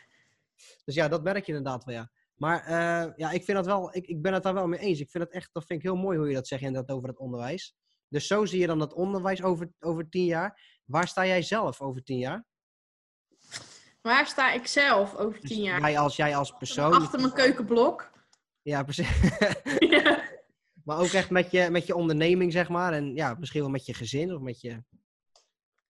[0.86, 2.12] Dus ja, dat merk je inderdaad wel, ja.
[2.42, 5.00] Maar uh, ja, ik, vind dat wel, ik, ik ben het daar wel mee eens.
[5.00, 7.10] Ik vind het echt, dat vind ik heel mooi hoe je dat zegt inderdaad over
[7.10, 7.76] het onderwijs.
[8.08, 10.80] Dus zo zie je dan het onderwijs over, over tien jaar.
[10.86, 12.46] Waar sta jij zelf over tien jaar?
[14.02, 15.80] Waar sta ik zelf over dus tien jaar?
[15.82, 16.94] Jij als, jij als persoon.
[16.94, 18.12] Achter mijn keukenblok.
[18.62, 19.20] Ja, precies.
[19.96, 20.24] ja.
[20.84, 22.94] Maar ook echt met je, met je onderneming, zeg maar.
[22.94, 24.84] En ja, misschien wel met je gezin of met je...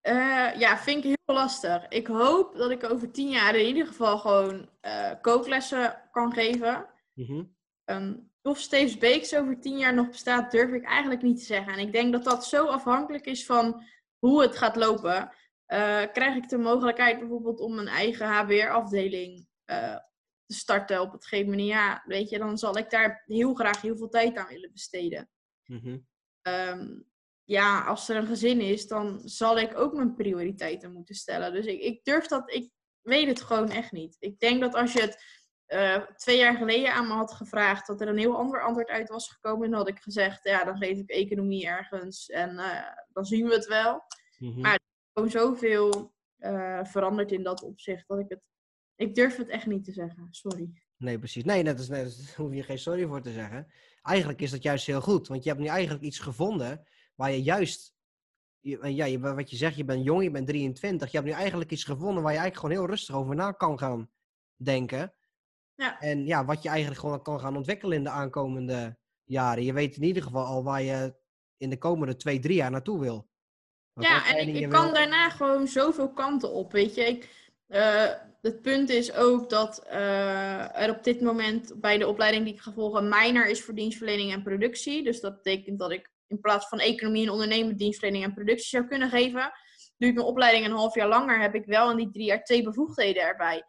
[0.04, 1.88] Uh, ja, vind ik heel lastig.
[1.88, 6.86] Ik hoop dat ik over tien jaar in ieder geval gewoon uh, kooklessen kan geven.
[7.14, 11.46] Mm um, of Steves Beeks over tien jaar nog bestaat, durf ik eigenlijk niet te
[11.46, 11.74] zeggen.
[11.74, 13.84] En ik denk dat dat zo afhankelijk is van
[14.18, 15.32] hoe het gaat lopen.
[15.68, 20.04] Uh, krijg ik de mogelijkheid bijvoorbeeld om een eigen HBR-afdeling te
[20.48, 21.70] starten op het gegeven moment?
[21.70, 25.30] Ja, weet je, dan zal ik daar heel graag heel veel tijd aan willen besteden.
[25.66, 26.10] Mm
[26.42, 27.11] um,
[27.46, 31.54] ja, als er een gezin is, dan zal ik ook mijn prioriteiten moeten stellen.
[31.54, 32.72] Dus ik, ik durf dat, ik
[33.02, 34.16] weet het gewoon echt niet.
[34.20, 35.24] Ik denk dat als je het
[35.68, 39.10] uh, twee jaar geleden aan me had gevraagd, dat er een heel ander antwoord uit
[39.10, 39.64] was gekomen.
[39.64, 43.48] En dan had ik gezegd, ja, dan geef ik economie ergens en uh, dan zien
[43.48, 44.04] we het wel.
[44.38, 44.62] Mm -hmm.
[44.62, 48.42] Maar er is gewoon zoveel uh, veranderd in dat opzicht dat ik het,
[48.96, 50.28] ik durf het echt niet te zeggen.
[50.32, 50.70] Sorry.
[50.98, 51.44] Nee, precies.
[51.44, 51.76] Nee, daar
[52.38, 53.72] hoef je geen sorry voor te zeggen.
[54.02, 57.44] Eigenlijk is dat juist heel goed, want je hebt nu eigenlijk iets gevonden waar je
[57.44, 57.94] juist,
[58.62, 61.12] ja, je, wat je zegt, je bent jong, je bent 23.
[61.12, 63.80] Je hebt nu eigenlijk iets gevonden waar je eigenlijk gewoon heel rustig over na kan
[63.80, 64.10] gaan
[64.56, 65.14] denken.
[65.76, 66.00] Ja.
[66.00, 69.64] En ja, wat je eigenlijk gewoon kan gaan ontwikkelen in de aankomende jaren.
[69.64, 71.16] Je weet in ieder geval al waar je
[71.58, 73.30] in de komende twee, drie jaar naartoe wil.
[73.94, 77.02] ja, en ik, kan daarna gewoon zoveel kanten op, weet je.
[77.02, 78.10] Ik, uh,
[78.42, 82.62] het punt is ook dat uh, er op dit moment bij de opleiding die ik
[82.62, 85.04] ga volgen, minor is voor dienstverlening en productie.
[85.04, 88.86] Dus dat betekent dat ik in plaats van economie en ondernemen dienstverlening en productie zou
[88.86, 89.52] kunnen geven.
[89.98, 92.64] Ik mijn opleiding een half jaar langer, heb ik wel in die drie jaar twee
[92.64, 93.64] bevoegdheden erbij.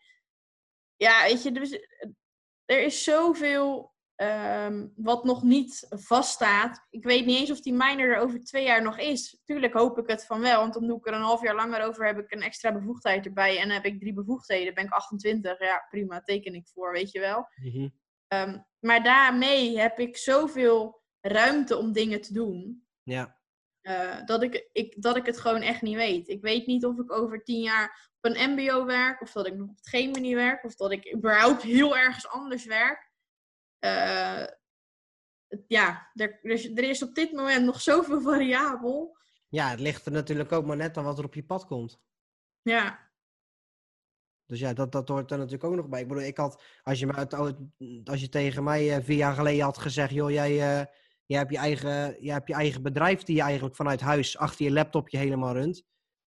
[0.97, 1.73] Ja, weet je, dus,
[2.65, 6.87] er is zoveel um, wat nog niet vaststaat.
[6.91, 9.41] Ik weet niet eens of die minor er over twee jaar nog is.
[9.45, 11.83] Tuurlijk hoop ik het van wel, want dan doe ik er een half jaar langer
[11.87, 15.59] over, heb ik een extra bevoegdheid erbij en heb ik drie bevoegdheden, ben ik 28.
[15.59, 17.49] Ja, prima, teken ik voor, weet je wel.
[17.55, 18.01] Mm
[18.33, 22.87] um, maar daarmee heb ik zoveel ruimte om dingen te doen.
[23.03, 23.41] Ja.
[23.83, 26.29] Uh, dat, ik, ik, dat ik het gewoon echt niet weet.
[26.29, 29.57] Ik weet niet of ik over tien jaar op een MBO werk, of dat ik
[29.57, 33.11] nog op geen manier werk, of dat ik überhaupt heel ergens anders werk.
[33.85, 34.47] Uh,
[35.67, 39.17] ja, er, er, is op dit moment nog zoveel variabel.
[39.49, 42.01] Ja, het ligt er natuurlijk ook maar net aan wat er op je pad komt.
[42.63, 43.11] Ja.
[44.47, 46.01] Dus ja, dat, dat hoort er natuurlijk ook nog bij.
[46.01, 49.79] Ik bedoel, ik had, als je, als je tegen mij uh, vier jaar geleden had
[49.79, 50.89] gezegd, joh, jij,
[51.27, 54.65] je hebt je, eigen, je hebt je eigen bedrijf die je eigenlijk vanuit huis achter
[54.65, 55.83] je laptopje helemaal runt.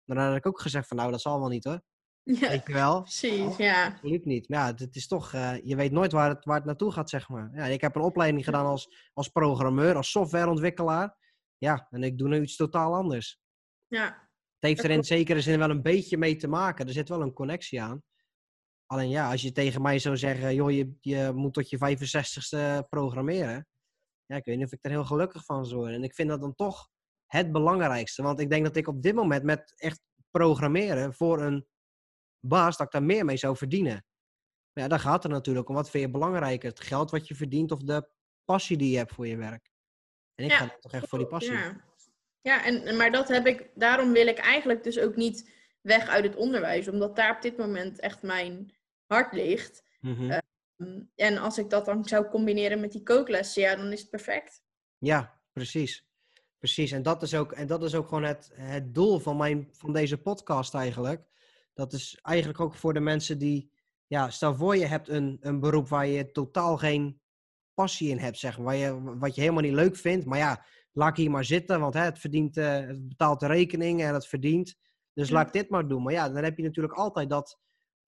[0.05, 1.81] Dan had ik ook gezegd van nou, dat zal wel niet hoor.
[2.23, 3.01] Ja, Weet je wel?
[3.01, 3.85] Precies, ja.
[3.85, 4.49] Absoluut niet.
[4.49, 7.09] Maar ja, het is toch, uh, je weet nooit waar het, waar het naartoe gaat,
[7.09, 7.51] zeg maar.
[7.53, 11.17] Ja, ik heb een opleiding gedaan als, als programmeur, als softwareontwikkelaar.
[11.57, 13.39] Ja, en ik doe nu iets totaal anders.
[13.87, 14.05] Ja.
[14.59, 16.87] Het heeft er in zekere zin wel een beetje mee te maken.
[16.87, 18.03] Er zit wel een connectie aan.
[18.85, 22.87] Alleen ja, als je tegen mij zou zeggen, joh, je, je moet tot je 65ste
[22.89, 23.67] programmeren
[24.31, 25.95] ja, ik weet niet of ik er heel gelukkig van zou worden.
[25.95, 26.89] En ik vind dat dan toch
[27.25, 28.23] het belangrijkste.
[28.23, 30.01] Want ik denk dat ik op dit moment met echt
[30.31, 31.67] programmeren voor een
[32.39, 34.05] baas, dat ik daar meer mee zou verdienen.
[34.73, 35.75] Maar ja, daar gaat het natuurlijk om.
[35.75, 36.69] Wat vind je belangrijker?
[36.69, 38.09] Het geld wat je verdient of de
[38.45, 39.69] passie die je hebt voor je werk?
[40.35, 41.53] En ik ga toch echt voor die passie.
[41.53, 41.83] Ja,
[42.41, 45.51] ja en, maar dat heb ik, daarom wil ik eigenlijk dus ook niet
[45.81, 46.87] weg uit het onderwijs.
[46.87, 48.75] Omdat daar op dit moment echt mijn
[49.05, 49.83] hart ligt.
[49.99, 50.39] Mm
[51.15, 54.63] en als ik dat dan zou combineren met die kooklessen, ja, dan is het perfect.
[54.97, 56.09] Ja, precies.
[56.57, 56.91] Precies.
[56.91, 59.93] En dat is ook, en dat is ook gewoon het, het doel van, mijn, van
[59.93, 61.23] deze podcast eigenlijk.
[61.73, 63.71] Dat is eigenlijk ook voor de mensen die,
[64.07, 67.21] ja, stel voor je hebt een, een beroep waar je totaal geen
[67.73, 68.65] passie in hebt, zeg maar.
[68.65, 70.25] Waar je, wat je helemaal niet leuk vindt.
[70.25, 74.01] Maar ja, laat hier maar zitten, want hè, het, verdient, uh, het betaalt de rekening
[74.01, 74.75] en het verdient.
[75.13, 76.03] Dus laat ik dit maar doen.
[76.03, 77.59] Maar ja, dan heb je natuurlijk altijd dat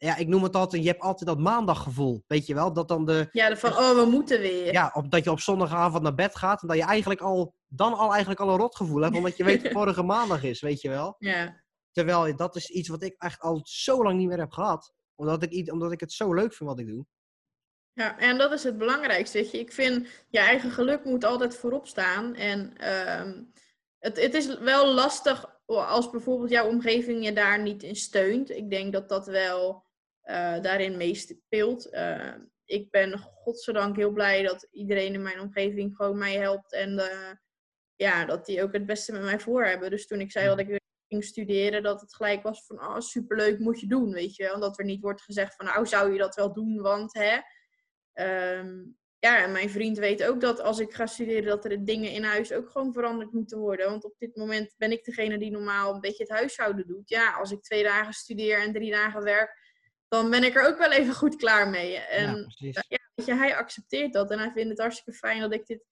[0.03, 2.73] ja, ik noem het altijd, je hebt altijd dat maandaggevoel, weet je wel?
[2.73, 3.27] Dat dan de...
[3.31, 4.73] Ja, van, oh, we moeten weer.
[4.73, 7.93] Ja, op, dat je op zondagavond naar bed gaat en dat je eigenlijk al, dan
[7.93, 10.89] al eigenlijk al een rotgevoel hebt, omdat je weet dat vorige maandag is, weet je
[10.89, 11.15] wel?
[11.17, 11.63] Ja.
[11.91, 14.93] Terwijl dat is iets wat ik echt al zo lang niet meer heb gehad.
[15.15, 17.05] Omdat ik, omdat ik het zo leuk vind wat ik doe.
[17.93, 19.37] Ja, en dat is het belangrijkste.
[19.37, 19.59] Weet je.
[19.59, 22.35] Ik vind, je eigen geluk moet altijd voorop staan.
[22.35, 23.43] En uh,
[23.99, 28.49] het, het is wel lastig als bijvoorbeeld jouw omgeving je daar niet in steunt.
[28.49, 29.83] Ik denk dat dat wel
[30.61, 31.93] daarin meespeelt.
[31.93, 32.33] Uh,
[32.65, 36.73] ik ben godzijdank heel blij dat iedereen in mijn omgeving gewoon mij helpt.
[36.73, 37.31] En uh,
[37.95, 39.89] ja, dat die ook het beste met mij voor hebben.
[39.89, 43.59] Dus toen ik zei dat ik ging studeren, dat het gelijk was van oh, superleuk,
[43.59, 44.53] moet je doen, weet je.
[44.53, 47.37] Omdat er niet wordt gezegd van nou zou je dat wel doen, want hè.
[48.57, 52.11] Um, ja, en mijn vriend weet ook dat als ik ga studeren, dat er dingen
[52.11, 53.89] in huis ook gewoon veranderd moeten worden.
[53.89, 57.09] Want op dit moment ben ik degene die normaal een beetje het huishouden doet.
[57.09, 59.62] Ja, als ik twee dagen studeer en drie dagen werk,
[60.13, 61.97] dan ben ik er ook wel even goed klaar mee.
[61.97, 65.53] En ja, ja, weet je, hij accepteert dat en hij vindt het hartstikke fijn dat
[65.53, 65.85] ik dit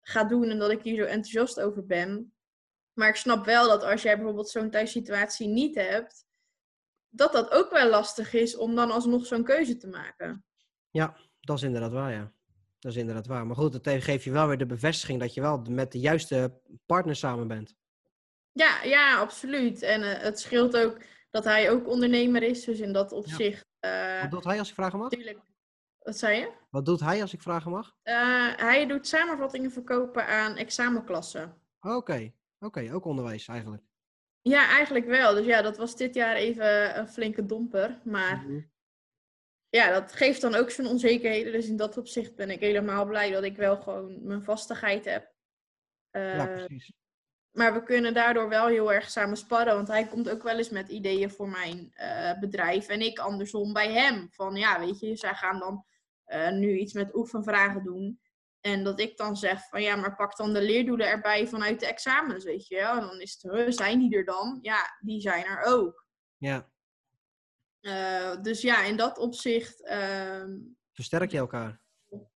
[0.00, 2.32] ga doen en dat ik hier zo enthousiast over ben.
[2.92, 6.24] Maar ik snap wel dat als jij bijvoorbeeld zo'n thuissituatie niet hebt,
[7.08, 10.44] dat dat ook wel lastig is om dan alsnog zo'n keuze te maken.
[10.90, 12.32] Ja, dat is inderdaad waar, ja.
[12.78, 13.46] Dat is inderdaad waar.
[13.46, 16.60] Maar goed, het geeft je wel weer de bevestiging dat je wel met de juiste
[16.86, 17.74] partner samen bent.
[18.52, 19.82] Ja, ja, absoluut.
[19.82, 20.98] En uh, het scheelt ook
[21.30, 22.64] dat hij ook ondernemer is.
[22.64, 23.66] Dus in dat opzicht.
[23.80, 24.14] Ja.
[24.14, 25.08] Uh, Wat doet hij als ik vragen mag?
[25.08, 25.38] Tuurlijk.
[25.98, 26.52] Wat zei je?
[26.70, 27.96] Wat doet hij als ik vragen mag?
[28.04, 31.62] Uh, hij doet samenvattingen verkopen aan examenklassen.
[31.80, 32.34] Oké, okay.
[32.58, 33.82] oké, ook onderwijs eigenlijk.
[34.40, 35.34] Ja, eigenlijk wel.
[35.34, 38.00] Dus ja, dat was dit jaar even een flinke domper.
[38.04, 38.70] Maar mm -hmm.
[39.68, 41.52] ja, dat geeft dan ook zijn onzekerheden.
[41.52, 45.32] Dus in dat opzicht ben ik helemaal blij dat ik wel gewoon mijn vastigheid heb.
[46.12, 46.92] Uh, ja, precies.
[47.52, 49.74] Maar we kunnen daardoor wel heel erg samen sparren.
[49.74, 52.88] Want hij komt ook wel eens met ideeën voor mijn uh, bedrijf.
[52.88, 54.28] En ik andersom bij hem.
[54.30, 55.84] Van ja, weet je, zij gaan dan
[56.26, 58.20] uh, nu iets met oefenvragen doen.
[58.60, 61.86] En dat ik dan zeg van ja, maar pak dan de leerdoelen erbij vanuit de
[61.86, 62.94] examens, weet je wel.
[62.94, 64.58] En dan is het, huh, zijn die er dan?
[64.62, 66.06] Ja, die zijn er ook.
[66.36, 66.68] Ja.
[67.80, 69.88] Uh, dus ja, in dat opzicht...
[70.92, 71.80] Versterk je elkaar?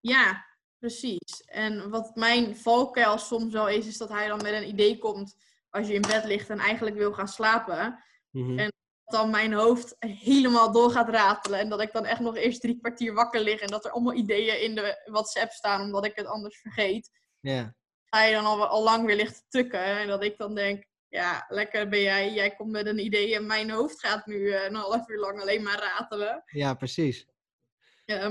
[0.01, 0.47] Ja,
[0.83, 1.43] Precies.
[1.45, 5.37] En wat mijn valkuil soms wel is, is dat hij dan met een idee komt
[5.71, 8.05] als je in bed ligt en eigenlijk wil gaan slapen.
[8.31, 8.59] Mm -hmm.
[8.59, 8.73] En
[9.05, 11.59] dat dan mijn hoofd helemaal door gaat ratelen.
[11.59, 14.15] En dat ik dan echt nog eerst drie kwartier wakker lig en dat er allemaal
[14.15, 17.11] ideeën in de WhatsApp staan, omdat ik het anders vergeet.
[17.41, 17.53] Ja.
[17.53, 17.69] Yeah.
[18.05, 19.85] Hij dan al, al lang weer ligt te tukken.
[19.85, 22.33] En dat ik dan denk, ja, lekker ben jij.
[22.33, 25.41] Jij komt met een idee en mijn hoofd gaat nu uh, een half uur lang
[25.41, 26.43] alleen maar ratelen.
[26.47, 27.27] Ja, precies.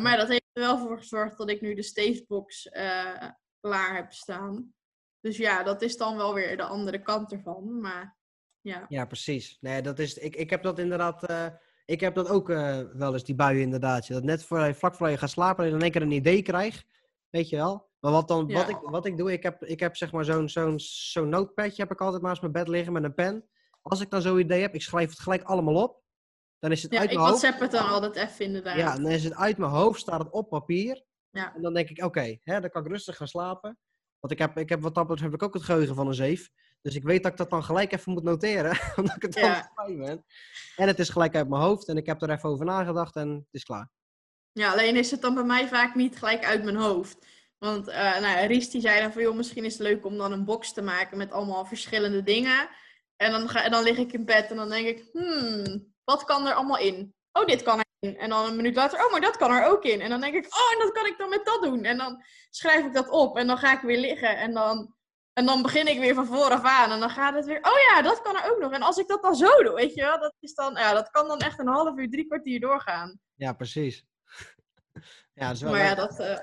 [0.01, 3.29] Maar dat heeft er wel voor gezorgd dat ik nu de Stavebox uh,
[3.59, 4.73] klaar heb staan.
[5.19, 7.79] Dus ja, dat is dan wel weer de andere kant ervan.
[7.81, 8.17] Maar
[8.61, 8.85] ja.
[8.87, 9.57] Ja, precies.
[9.59, 11.29] Nee, dat is, ik, ik heb dat inderdaad.
[11.29, 11.45] Uh,
[11.85, 14.07] ik heb dat ook uh, wel eens, die buien inderdaad.
[14.07, 16.85] Dat net voor, vlak voor je gaat slapen, en dan één keer een idee krijgt.
[17.29, 17.89] Weet je wel?
[17.99, 18.55] Maar wat, dan, ja.
[18.55, 21.81] wat, ik, wat ik doe, ik heb, ik heb zeg maar zo'n zo'n zo'n notepadje
[21.81, 23.49] heb ik altijd naast mijn bed liggen met een pen.
[23.81, 26.00] Als ik dan zo'n idee heb, ik schrijf het gelijk allemaal op.
[26.61, 28.77] Dan is het ja, uit ik mijn WhatsApp het dan altijd even inderdaad.
[28.77, 31.03] Ja, dan is het uit mijn hoofd, staat het op papier.
[31.29, 31.55] Ja.
[31.55, 33.77] En dan denk ik, oké, okay, dan kan ik rustig gaan slapen.
[34.19, 36.13] Want ik heb, ik heb wat dat betreft heb ik ook het geheugen van een
[36.13, 36.49] zeef.
[36.81, 38.79] Dus ik weet dat ik dat dan gelijk even moet noteren.
[38.97, 39.71] omdat ik het dan Ja.
[39.75, 40.25] ben.
[40.75, 41.87] En het is gelijk uit mijn hoofd.
[41.87, 43.89] En ik heb er even over nagedacht en het is klaar.
[44.51, 47.25] Ja, alleen is het dan bij mij vaak niet gelijk uit mijn hoofd.
[47.57, 50.31] Want uh, nou, Ries die zei dan van, joh, misschien is het leuk om dan
[50.31, 52.69] een box te maken met allemaal verschillende dingen.
[53.15, 56.23] En dan, ga, en dan lig ik in bed en dan denk ik, hmm, wat
[56.23, 57.13] kan er allemaal in?
[57.31, 58.17] Oh, dit kan erin.
[58.17, 60.01] En dan een minuut later, oh, maar dat kan er ook in.
[60.01, 61.83] En dan denk ik, oh, en dat kan ik dan met dat doen.
[61.83, 64.37] En dan schrijf ik dat op en dan ga ik weer liggen.
[64.37, 64.95] En dan,
[65.33, 66.91] en dan begin ik weer van vooraf aan.
[66.91, 68.71] En dan gaat het weer, oh ja, dat kan er ook nog.
[68.71, 71.09] En als ik dat dan zo doe, weet je wel, dat, is dan, ja, dat
[71.09, 73.19] kan dan echt een half uur, drie kwartier doorgaan.
[73.35, 74.05] Ja, precies.
[75.39, 75.97] ja, dat is wel Maar ja, leuk.
[75.97, 76.35] dat, eh,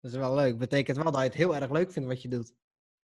[0.00, 0.58] Dat is wel leuk.
[0.58, 2.52] Betekent wel dat je het heel erg leuk vindt wat je doet.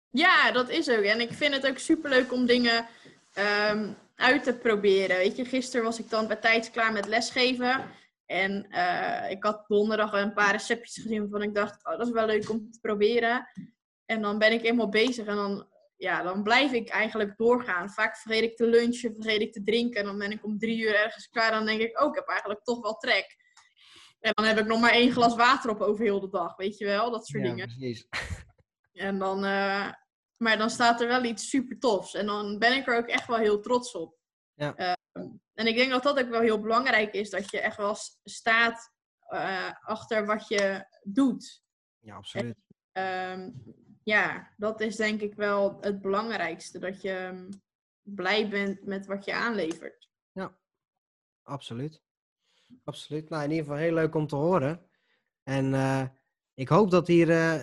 [0.10, 1.04] Ja, dat is ook.
[1.04, 2.88] En ik vind het ook superleuk om dingen
[3.34, 5.18] ehm, uit te proberen.
[5.18, 7.90] Weet je, gisteren was ik dan bij tijds klaar met lesgeven.
[8.26, 12.14] En eh, ik had donderdag een paar receptjes gezien waarvan ik dacht, oh, dat is
[12.14, 13.48] wel leuk om te proberen.
[14.06, 17.90] En dan ben ik eenmaal bezig en dan, ja, dan blijf ik eigenlijk doorgaan.
[17.90, 20.00] Vaak vergeet ik te lunchen, vergeet ik te drinken.
[20.00, 21.52] En dan ben ik om drie uur ergens klaar.
[21.52, 23.36] Dan denk ik, oh, ik heb eigenlijk toch wel trek.
[24.20, 26.78] En dan heb ik nog maar één glas water op over heel de dag, weet
[26.78, 27.12] je wel?
[27.12, 27.68] Dat soort ja, dingen.
[27.68, 28.08] precies.
[28.96, 29.92] En dan, eh,
[30.38, 32.14] maar dan staat er wel iets super tofs.
[32.14, 34.18] En dan ben ik er ook echt wel heel trots op.
[34.54, 34.76] Ja.
[34.76, 34.94] Eh,
[35.54, 37.30] en ik denk dat dat ook wel heel belangrijk is.
[37.30, 41.64] Dat je echt wel staat eh, achter wat je doet.
[42.00, 42.56] Ja, absoluut.
[42.92, 43.52] Ehm,
[44.04, 46.80] ja, dat is denk ik wel het belangrijkste.
[46.80, 47.50] Dat je, ehm,
[48.02, 50.10] blij bent met wat je aanlevert.
[50.32, 50.58] Ja,
[51.44, 52.04] absoluut.
[52.84, 53.30] Absoluut.
[53.30, 54.90] Nou, in ieder geval heel leuk om te horen.
[55.44, 56.06] En uh,
[56.56, 57.54] ik hoop dat hier, uh,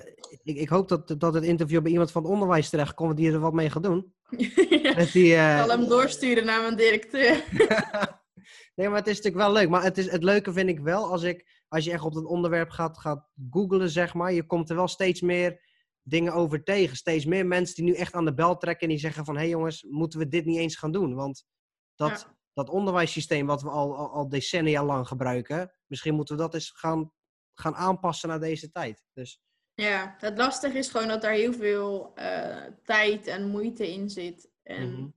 [0.43, 3.38] ik, ik, hoop dat, dat het interview bij iemand van het onderwijs terechtkomt die er
[3.38, 4.14] wat mee gaat doen.
[4.82, 5.53] ja, die, uh...
[5.53, 7.45] Ik zal hem doorsturen naar mijn directeur.
[8.76, 9.68] nee, maar het is natuurlijk wel leuk.
[9.68, 12.24] Maar het, is, het leuke vind ik wel als, ik, als je echt op het
[12.24, 14.32] onderwerp gaat, gaat googlen, zeg maar.
[14.32, 15.61] Je komt er wel steeds meer
[16.03, 16.97] dingen over tegen.
[16.97, 19.34] Steeds meer mensen die nu echt aan de bel trekken en die zeggen van...
[19.34, 21.14] hé hey jongens, moeten we dit niet eens gaan doen?
[21.14, 21.45] Want
[21.95, 25.72] dat, dat onderwijssysteem wat we al, al, al, decennia lang gebruiken...
[25.86, 27.12] misschien moeten we dat eens gaan,
[27.55, 29.05] gaan aanpassen naar deze tijd.
[29.12, 29.40] Dus...
[29.74, 34.50] Ja, het lastige is gewoon dat daar heel veel uh, tijd en moeite in zit.
[34.62, 35.09] En mhm.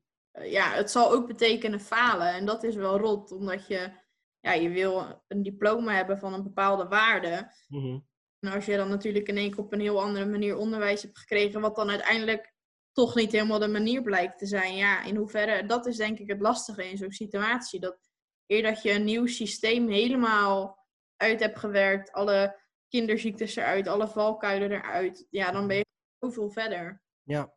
[0.44, 2.34] uh, ja, het zal ook betekenen falen.
[2.34, 3.92] En dat is wel rot, omdat je,
[4.40, 7.52] ja, je wil een diploma hebben van een bepaalde waarde.
[7.68, 8.06] Mm
[8.46, 11.20] en als je dan natuurlijk in één keer op een heel andere manier onderwijs hebt
[11.20, 12.54] gekregen, wat dan uiteindelijk
[12.92, 14.76] toch niet helemaal de manier blijkt te zijn.
[14.76, 17.80] Ja, in hoeverre, dat is denk ik het lastige in zo'n situatie.
[17.80, 17.98] Dat
[18.46, 20.85] eer dat je een nieuw systeem helemaal
[21.18, 25.86] uit hebt gewerkt, alle kinderziektes eruit, alle valkuilen eruit, ja, dan ben je
[26.20, 27.02] zoveel verder.
[27.24, 27.54] Ja.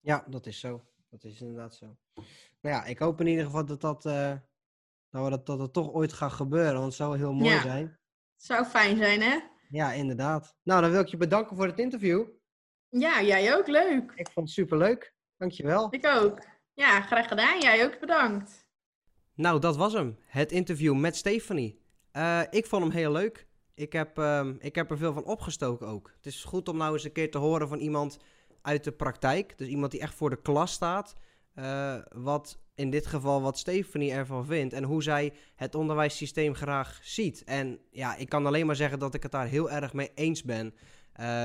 [0.00, 0.84] ja, dat is zo.
[1.10, 1.96] Dat is inderdaad zo.
[2.60, 4.36] Nou ja, ik hoop in ieder geval dat dat, uh,
[5.10, 7.60] dat, dat, dat het toch ooit gaat gebeuren, want het zou heel mooi ja.
[7.60, 7.84] zijn.
[8.34, 9.38] Het zou fijn zijn, hè?
[9.68, 10.56] Ja, inderdaad.
[10.62, 12.26] Nou, dan wil ik je bedanken voor het interview.
[12.88, 13.66] Ja, jij ook.
[13.66, 14.12] Leuk.
[14.14, 15.14] Ik vond het superleuk.
[15.36, 15.86] Dankjewel.
[15.90, 16.46] Ik ook.
[16.74, 17.60] Ja, graag gedaan.
[17.60, 18.66] Jij ook bedankt.
[19.34, 20.18] Nou, dat was hem.
[20.26, 21.83] Het interview met Stephanie.
[22.16, 23.46] Uh, ik vond hem heel leuk.
[23.74, 26.12] Ik heb, uh, ik heb er veel van opgestoken ook.
[26.16, 28.18] Het is goed om nou eens een keer te horen van iemand
[28.62, 29.58] uit de praktijk.
[29.58, 31.14] Dus iemand die echt voor de klas staat.
[31.54, 37.00] Uh, wat in dit geval wat Stephanie ervan vindt en hoe zij het onderwijssysteem graag
[37.02, 37.44] ziet.
[37.44, 40.42] En ja, ik kan alleen maar zeggen dat ik het daar heel erg mee eens
[40.42, 40.74] ben.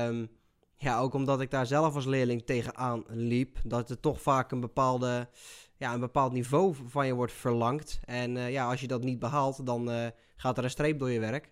[0.06, 0.28] Um,
[0.76, 3.58] ja, ook omdat ik daar zelf als leerling tegenaan liep.
[3.64, 5.28] Dat er toch vaak een, bepaalde,
[5.76, 8.00] ja, een bepaald niveau van je wordt verlangd.
[8.04, 11.20] En uh, ja, als je dat niet behaalt, dan gaat er een streep door je
[11.20, 11.50] werk.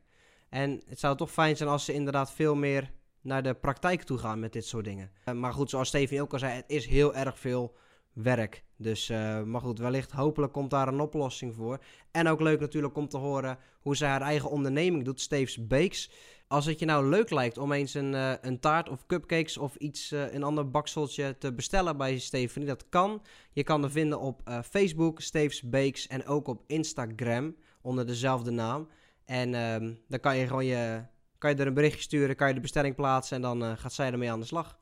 [0.48, 4.18] En het zou toch fijn zijn als ze inderdaad veel meer naar de praktijk toe
[4.18, 5.10] gaan met dit soort dingen.
[5.28, 7.76] Uh, maar goed, zoals Steven ook al zei, het is heel erg veel
[8.12, 8.64] werk.
[8.76, 11.78] Dus, uh, maar goed, wellicht, hopelijk komt daar een oplossing voor.
[12.10, 16.10] En ook leuk natuurlijk om te horen hoe zij haar eigen onderneming doet, Steve's Bakes.
[16.46, 19.76] Als het je nou leuk lijkt om eens een, uh, een taart of cupcakes of
[19.76, 23.22] iets, een ander bakseltje te bestellen bij Stephanie, dat kan.
[23.52, 27.54] Je kan er vinden op Facebook, Steve's Bakes, en ook op Instagram
[27.88, 28.88] onder dezelfde naam.
[29.24, 31.02] En ehm, dan kan je gewoon je,
[31.38, 34.12] kan je er een berichtje sturen, kan je de bestelling plaatsen en dan gaat zij
[34.12, 34.78] ermee aan de slag.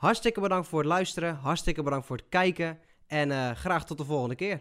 [0.00, 1.34] Hartstikke bedankt voor het luisteren.
[1.34, 2.78] Hartstikke bedankt voor het kijken.
[3.06, 4.60] En uh, graag tot de volgende keer.